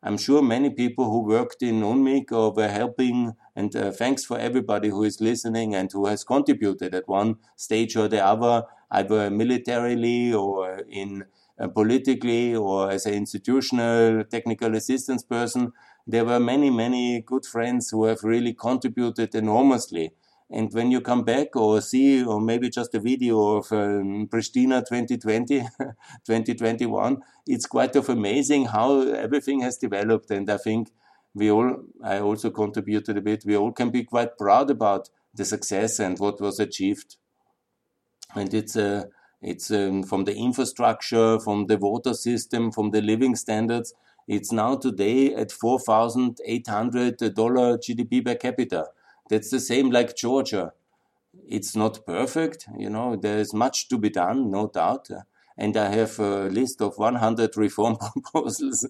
I'm 0.02 0.18
sure 0.18 0.42
many 0.42 0.70
people 0.70 1.06
who 1.06 1.26
worked 1.26 1.62
in 1.62 1.82
UNMIK 1.82 2.32
or 2.32 2.52
were 2.54 2.70
helping, 2.70 3.34
and 3.56 3.76
uh, 3.76 3.92
thanks 3.92 4.24
for 4.24 4.38
everybody 4.38 4.90
who 4.90 5.04
is 5.04 5.20
listening 5.20 5.76
and 5.76 5.92
who 5.92 6.06
has 6.08 6.24
contributed 6.24 6.96
at 6.96 7.08
one 7.08 7.36
stage 7.56 7.96
or 7.96 8.08
the 8.08 8.24
other, 8.24 8.64
either 8.92 9.30
militarily 9.30 10.34
or 10.34 10.80
in 10.90 11.26
uh, 11.60 11.68
politically 11.68 12.56
or 12.56 12.90
as 12.90 13.06
an 13.06 13.14
institutional 13.14 14.24
technical 14.24 14.76
assistance 14.76 15.24
person. 15.24 15.74
There 16.08 16.26
were 16.26 16.40
many, 16.40 16.70
many 16.70 17.22
good 17.22 17.46
friends 17.46 17.90
who 17.90 18.06
have 18.06 18.24
really 18.24 18.54
contributed 18.54 19.36
enormously 19.36 20.12
and 20.52 20.74
when 20.74 20.90
you 20.90 21.00
come 21.00 21.24
back 21.24 21.56
or 21.56 21.80
see, 21.80 22.24
or 22.24 22.42
maybe 22.42 22.70
just 22.70 22.96
a 22.96 23.00
video 23.00 23.58
of 23.58 23.72
um, 23.72 24.28
Pristina 24.28 24.82
2020, 24.82 25.60
2021, 25.60 27.18
it's 27.48 27.68
quite 27.68 27.96
of 27.96 28.10
amazing 28.10 28.66
how 28.66 29.02
everything 29.02 29.62
has 29.62 29.78
developed. 29.78 30.32
And 30.32 30.50
I 30.50 30.58
think 30.58 30.90
we 31.36 31.52
all, 31.52 31.84
I 32.04 32.20
also 32.20 32.50
contributed 32.50 33.16
a 33.18 33.22
bit, 33.22 33.44
we 33.46 33.56
all 33.56 33.72
can 33.72 33.92
be 33.92 34.04
quite 34.04 34.40
proud 34.40 34.72
about 34.72 35.10
the 35.36 35.46
success 35.46 36.00
and 36.00 36.18
what 36.18 36.42
was 36.42 36.60
achieved. 36.60 37.18
And 38.36 38.52
it's 38.52 38.76
uh, 38.76 39.06
it's 39.42 39.72
um, 39.72 40.04
from 40.04 40.26
the 40.26 40.36
infrastructure, 40.36 41.40
from 41.40 41.68
the 41.68 41.78
water 41.78 42.14
system, 42.14 42.72
from 42.72 42.92
the 42.92 43.02
living 43.02 43.36
standards. 43.36 43.94
It's 44.28 44.52
now 44.52 44.76
today 44.76 45.34
at 45.34 45.52
four 45.52 45.80
thousand 45.80 46.38
eight 46.46 46.68
hundred 46.68 47.18
dollar 47.18 47.78
GDP 47.78 48.24
per 48.24 48.36
capita. 48.36 48.88
That's 49.30 49.52
the 49.52 49.60
same 49.60 49.92
like 49.92 50.16
Georgia. 50.16 50.74
It's 51.48 51.76
not 51.76 52.06
perfect, 52.06 52.68
you 52.78 52.90
know. 52.90 53.16
There 53.16 53.38
is 53.38 53.54
much 53.54 53.88
to 53.90 53.98
be 53.98 54.10
done, 54.10 54.50
no 54.52 54.68
doubt. 54.68 55.10
And 55.58 55.78
I 55.78 55.90
have 55.90 56.20
a 56.20 56.48
list 56.48 56.82
of 56.82 56.98
100 56.98 57.56
reform 57.58 57.98
proposals, 58.24 58.88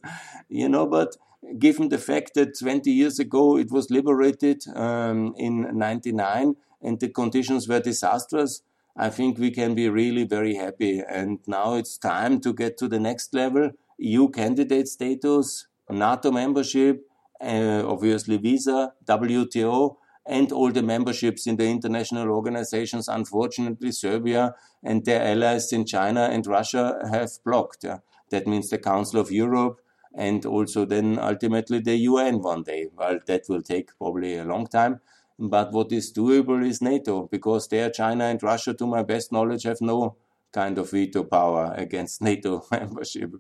you 0.50 0.70
know. 0.70 0.88
But 0.88 1.18
given 1.58 1.90
the 1.90 1.98
fact 1.98 2.34
that 2.36 2.58
20 2.58 2.90
years 2.92 3.20
ago 3.20 3.58
it 3.58 3.72
was 3.72 3.90
liberated 3.90 4.64
um, 4.76 5.34
in 5.38 5.78
99 5.78 6.56
and 6.82 7.00
the 7.00 7.10
conditions 7.10 7.68
were 7.68 7.80
disastrous, 7.80 8.62
I 8.96 9.10
think 9.10 9.38
we 9.38 9.52
can 9.52 9.76
be 9.76 9.90
really 9.90 10.24
very 10.24 10.56
happy. 10.56 11.02
And 11.08 11.40
now 11.48 11.76
it's 11.76 11.98
time 11.98 12.40
to 12.42 12.54
get 12.54 12.78
to 12.78 12.88
the 12.88 13.00
next 13.00 13.34
level 13.34 13.72
EU 13.98 14.30
candidate 14.30 14.88
status, 14.88 15.68
NATO 15.90 16.32
membership, 16.32 17.06
uh, 17.42 17.84
obviously 17.86 18.38
visa, 18.38 18.94
WTO, 19.06 19.98
and 20.26 20.52
all 20.52 20.72
the 20.72 20.84
memberships 20.84 21.48
in 21.48 21.56
the 21.56 21.66
international 21.66 22.30
organizations. 22.30 23.08
Unfortunately, 23.08 23.92
Serbia 23.92 24.56
and 24.84 25.06
their 25.06 25.24
allies 25.24 25.72
in 25.74 25.86
China 25.86 26.30
and 26.32 26.46
Russia 26.46 27.00
have 27.12 27.32
blocked. 27.44 27.84
Yeah. 27.84 28.00
That 28.30 28.48
means 28.48 28.70
the 28.70 28.78
Council 28.78 29.20
of 29.20 29.32
Europe 29.32 29.82
and 30.16 30.46
also 30.46 30.86
then 30.86 31.20
ultimately 31.20 31.80
the 31.80 31.96
UN 31.96 32.42
one 32.42 32.64
day. 32.64 32.88
Well, 32.96 33.20
that 33.26 33.44
will 33.50 33.62
take 33.62 33.98
probably 33.98 34.38
a 34.38 34.46
long 34.46 34.68
time. 34.68 35.02
But 35.38 35.72
what 35.72 35.92
is 35.92 36.12
doable 36.12 36.66
is 36.68 36.82
NATO, 36.82 37.28
because 37.32 37.68
there 37.70 37.90
China 37.90 38.26
and 38.26 38.44
Russia, 38.44 38.74
to 38.74 38.86
my 38.86 39.04
best 39.04 39.32
knowledge, 39.32 39.64
have 39.64 39.80
no 39.80 40.18
kind 40.52 40.78
of 40.78 40.92
veto 40.92 41.24
power 41.24 41.74
against 41.78 42.22
NATO 42.22 42.66
membership. 42.72 43.32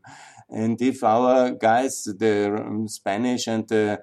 And 0.49 0.81
if 0.81 1.03
our 1.03 1.51
guys, 1.51 2.03
the 2.03 2.85
Spanish 2.87 3.47
and 3.47 3.67
the 3.67 4.01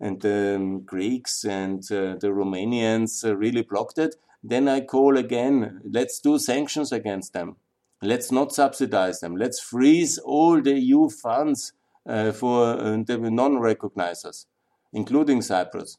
and 0.00 0.20
the 0.20 0.56
um, 0.56 0.80
Greeks 0.80 1.44
and 1.44 1.82
uh, 1.90 2.16
the 2.20 2.28
Romanians 2.28 3.24
uh, 3.24 3.36
really 3.36 3.62
blocked 3.62 3.98
it, 3.98 4.16
then 4.42 4.68
I 4.68 4.80
call 4.80 5.16
again, 5.16 5.80
let's 5.84 6.20
do 6.20 6.38
sanctions 6.38 6.92
against 6.92 7.32
them. 7.32 7.56
Let's 8.02 8.30
not 8.30 8.52
subsidize 8.52 9.20
them. 9.20 9.36
Let's 9.36 9.60
freeze 9.60 10.18
all 10.18 10.60
the 10.60 10.78
EU 10.78 11.08
funds 11.08 11.72
uh, 12.06 12.32
for 12.32 12.74
uh, 12.74 13.02
the 13.04 13.18
non-recognizers, 13.18 14.46
including 14.92 15.42
Cyprus. 15.42 15.96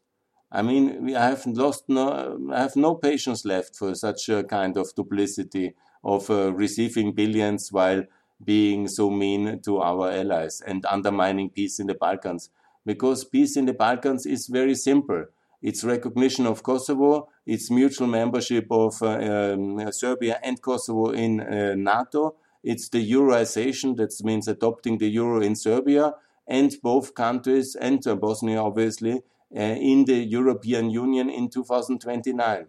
I 0.52 0.62
mean, 0.62 1.04
we 1.04 1.14
have 1.14 1.46
lost 1.46 1.86
no, 1.90 2.40
I 2.54 2.62
have 2.62 2.76
no 2.76 2.96
patience 2.96 3.44
left 3.44 3.76
for 3.76 3.94
such 3.96 4.30
a 4.30 4.44
kind 4.44 4.78
of 4.78 4.94
duplicity 4.96 5.74
of 6.04 6.30
uh, 6.30 6.54
receiving 6.54 7.12
billions 7.12 7.72
while 7.72 8.04
being 8.44 8.88
so 8.88 9.10
mean 9.10 9.60
to 9.64 9.80
our 9.80 10.12
allies 10.12 10.62
and 10.66 10.86
undermining 10.86 11.50
peace 11.50 11.80
in 11.80 11.88
the 11.88 11.96
Balkans. 11.96 12.50
Because 12.88 13.26
peace 13.26 13.58
in 13.58 13.66
the 13.66 13.74
Balkans 13.74 14.26
is 14.26 14.48
very 14.48 14.74
simple. 14.74 15.26
It's 15.62 15.84
recognition 15.84 16.46
of 16.48 16.64
Kosovo, 16.64 17.28
it's 17.46 17.70
mutual 17.70 18.08
membership 18.08 18.68
of 18.72 19.02
uh, 19.04 19.08
um, 19.08 19.92
Serbia 19.92 20.40
and 20.42 20.62
Kosovo 20.62 21.10
in 21.10 21.42
uh, 21.42 21.74
NATO, 21.76 22.36
it's 22.64 22.88
the 22.88 23.12
Euroization, 23.12 23.98
that 23.98 24.14
means 24.24 24.48
adopting 24.48 25.00
the 25.00 25.10
euro 25.10 25.42
in 25.42 25.56
Serbia, 25.56 26.14
and 26.48 26.74
both 26.82 27.14
countries 27.14 27.76
and 27.76 28.06
uh, 28.08 28.16
Bosnia, 28.16 28.62
obviously, 28.62 29.16
uh, 29.56 29.60
in 29.60 30.06
the 30.06 30.24
European 30.24 30.90
Union 30.90 31.30
in 31.30 31.50
2029. 31.50 32.68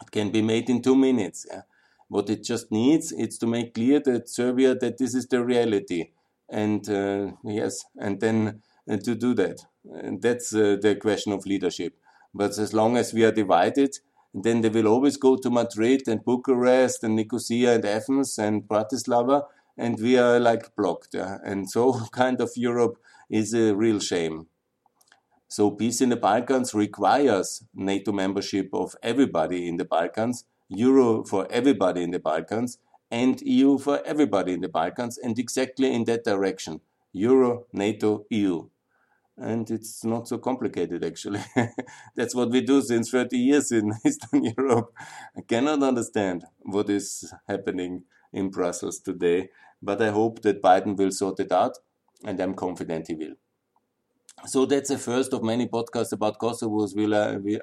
It 0.00 0.10
can 0.10 0.32
be 0.32 0.42
made 0.42 0.68
in 0.68 0.82
two 0.82 0.96
minutes. 0.96 1.46
Yeah? 1.48 1.62
What 2.08 2.28
it 2.28 2.42
just 2.42 2.72
needs 2.72 3.12
is 3.12 3.38
to 3.38 3.46
make 3.46 3.74
clear 3.74 4.00
that 4.00 4.28
Serbia 4.28 4.74
that 4.74 4.98
this 4.98 5.14
is 5.14 5.28
the 5.28 5.44
reality, 5.44 6.10
and 6.48 6.88
uh, 6.88 7.32
yes, 7.44 7.84
and 7.96 8.20
then 8.20 8.62
uh, 8.90 8.96
to 8.98 9.14
do 9.14 9.34
that. 9.34 9.60
And 9.84 10.22
that's 10.22 10.54
uh, 10.54 10.76
the 10.80 10.96
question 10.96 11.32
of 11.32 11.46
leadership. 11.46 11.94
But 12.34 12.58
as 12.58 12.72
long 12.72 12.96
as 12.96 13.12
we 13.12 13.24
are 13.24 13.32
divided, 13.32 13.98
then 14.34 14.62
they 14.62 14.68
will 14.70 14.88
always 14.88 15.16
go 15.16 15.36
to 15.36 15.50
Madrid 15.50 16.08
and 16.08 16.24
Bucharest 16.24 17.04
and 17.04 17.16
Nicosia 17.16 17.74
and 17.74 17.84
Athens 17.84 18.38
and 18.38 18.62
Bratislava, 18.66 19.44
and 19.76 19.98
we 20.00 20.18
are 20.18 20.40
like 20.40 20.74
blocked. 20.76 21.14
Yeah? 21.14 21.38
And 21.44 21.68
so, 21.68 21.92
kind 22.12 22.40
of 22.40 22.50
Europe 22.56 22.98
is 23.28 23.54
a 23.54 23.74
real 23.74 24.00
shame. 24.00 24.46
So 25.48 25.70
peace 25.70 26.00
in 26.00 26.08
the 26.08 26.16
Balkans 26.16 26.72
requires 26.72 27.62
NATO 27.74 28.10
membership 28.10 28.70
of 28.72 28.96
everybody 29.02 29.68
in 29.68 29.76
the 29.76 29.84
Balkans, 29.84 30.44
Euro 30.70 31.24
for 31.24 31.46
everybody 31.50 32.02
in 32.02 32.10
the 32.10 32.18
Balkans, 32.18 32.78
and 33.10 33.38
EU 33.42 33.76
for 33.76 34.00
everybody 34.06 34.54
in 34.54 34.62
the 34.62 34.70
Balkans, 34.70 35.18
and 35.18 35.38
exactly 35.38 35.92
in 35.92 36.04
that 36.04 36.24
direction. 36.24 36.80
Euro, 37.12 37.66
NATO, 37.74 38.24
EU. 38.30 38.68
And 39.42 39.68
it's 39.72 40.04
not 40.04 40.28
so 40.28 40.38
complicated 40.38 41.04
actually. 41.04 41.40
That's 42.16 42.32
what 42.32 42.50
we 42.50 42.60
do 42.60 42.80
since 42.80 43.10
30 43.10 43.36
years 43.36 43.72
in 43.72 43.92
Eastern 44.06 44.44
Europe. 44.44 44.94
I 45.36 45.40
cannot 45.40 45.82
understand 45.82 46.44
what 46.60 46.88
is 46.88 47.34
happening 47.48 48.04
in 48.32 48.50
Brussels 48.50 49.00
today, 49.00 49.48
but 49.82 50.00
I 50.00 50.10
hope 50.10 50.42
that 50.42 50.62
Biden 50.62 50.96
will 50.96 51.10
sort 51.10 51.40
it 51.40 51.50
out, 51.50 51.78
and 52.24 52.38
I'm 52.40 52.54
confident 52.54 53.08
he 53.08 53.14
will. 53.14 53.34
So 54.46 54.64
that's 54.64 54.90
the 54.90 54.98
first 54.98 55.32
of 55.32 55.42
many 55.42 55.66
podcasts 55.66 56.12
about 56.12 56.38
Kosovo, 56.38 56.84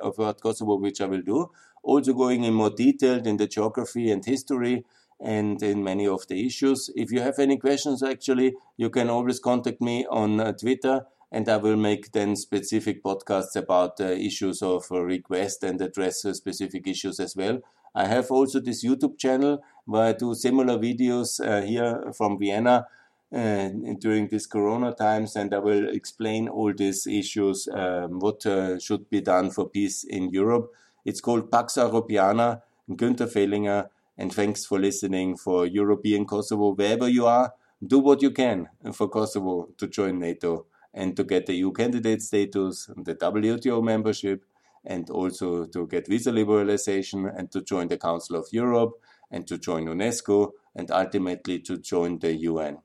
about 0.02 0.42
Kosovo, 0.42 0.76
which 0.76 1.00
I 1.00 1.06
will 1.06 1.22
do. 1.22 1.50
Also 1.82 2.14
going 2.14 2.44
in 2.44 2.54
more 2.54 2.70
detail 2.70 3.26
in 3.26 3.38
the 3.38 3.48
geography 3.48 4.12
and 4.12 4.24
history 4.24 4.84
and 5.20 5.64
in 5.64 5.84
many 5.84 6.08
of 6.08 6.28
the 6.28 6.46
issues. 6.46 6.90
If 6.96 7.12
you 7.12 7.22
have 7.22 7.40
any 7.40 7.58
questions, 7.58 8.04
actually, 8.04 8.56
you 8.76 8.90
can 8.90 9.10
always 9.10 9.40
contact 9.40 9.82
me 9.82 10.06
on 10.10 10.40
uh, 10.42 10.52
Twitter, 10.52 11.06
and 11.32 11.48
I 11.48 11.58
will 11.58 11.78
make 11.78 12.12
then 12.12 12.36
specific 12.36 13.04
podcasts 13.04 13.56
about 13.56 14.00
issues 14.00 14.62
of 14.62 14.90
request 14.90 15.64
and 15.64 15.80
address 15.82 16.22
specific 16.22 16.88
issues 16.88 17.20
as 17.20 17.36
well. 17.36 17.60
I 17.94 18.06
have 18.06 18.32
also 18.32 18.60
this 18.60 18.84
YouTube 18.84 19.18
channel 19.18 19.64
where 19.86 20.04
I 20.04 20.14
do 20.14 20.34
similar 20.36 20.78
videos 20.78 21.40
uh, 21.44 21.66
here 21.66 22.12
from 22.16 22.38
Vienna 22.38 22.88
uh, 23.34 23.70
during 24.00 24.28
these 24.28 24.48
corona 24.48 24.94
times, 24.94 25.36
and 25.36 25.54
I 25.54 25.60
will 25.60 25.90
explain 25.90 26.48
all 26.48 26.74
these 26.74 27.06
issues, 27.08 27.68
um, 27.72 28.20
what 28.20 28.46
uh, 28.46 28.80
should 28.80 29.10
be 29.10 29.22
done 29.22 29.52
for 29.52 29.70
peace 29.70 30.04
in 30.04 30.30
Europe. 30.30 30.72
It's 31.06 31.22
called 31.22 31.52
Pax 31.52 31.76
Europiana, 31.76 32.62
Günther 32.90 33.32
Fehlinger, 33.32 33.90
and 34.18 34.34
thanks 34.34 34.66
for 34.66 34.80
listening 34.80 35.38
for 35.38 35.66
European 35.66 36.26
Kosovo, 36.26 36.74
wherever 36.74 37.08
you 37.08 37.26
are. 37.26 37.54
Do 37.86 38.00
what 38.00 38.22
you 38.22 38.32
can 38.32 38.68
for 38.94 39.08
Kosovo 39.08 39.70
to 39.78 39.88
join 39.88 40.20
NATO 40.20 40.66
and 40.94 41.16
to 41.16 41.24
get 41.24 41.46
the 41.46 41.54
EU 41.56 41.72
candidate 41.72 42.22
status, 42.22 42.90
the 42.98 43.16
WTO 43.16 43.84
membership, 43.84 44.46
and 44.86 45.10
also 45.10 45.66
to 45.66 45.88
get 45.88 46.08
visa 46.08 46.32
liberalization 46.32 47.32
and 47.38 47.52
to 47.52 47.62
join 47.62 47.88
the 47.88 47.98
Council 47.98 48.36
of 48.36 48.48
Europe 48.52 48.94
and 49.30 49.46
to 49.48 49.58
join 49.58 49.86
UNESCO 49.86 50.52
and 50.76 50.90
ultimately 50.90 51.60
to 51.60 51.78
join 51.78 52.20
the 52.20 52.34
UN 52.34 52.78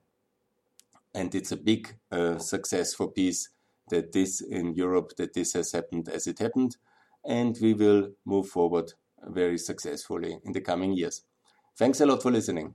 and 1.14 1.34
it's 1.34 1.52
a 1.52 1.56
big 1.56 1.96
uh, 2.10 2.38
success 2.38 2.92
for 2.92 3.10
peace 3.10 3.48
that 3.90 4.12
this 4.12 4.40
in 4.40 4.74
Europe 4.74 5.12
that 5.16 5.34
this 5.34 5.52
has 5.52 5.72
happened 5.72 6.08
as 6.08 6.26
it 6.26 6.38
happened, 6.38 6.76
and 7.24 7.56
we 7.60 7.74
will 7.74 8.10
move 8.24 8.48
forward 8.48 8.92
very 9.22 9.58
successfully 9.58 10.38
in 10.44 10.52
the 10.52 10.60
coming 10.60 10.92
years. 10.92 11.22
Thanks 11.78 12.00
a 12.00 12.06
lot 12.06 12.22
for 12.22 12.30
listening. 12.30 12.74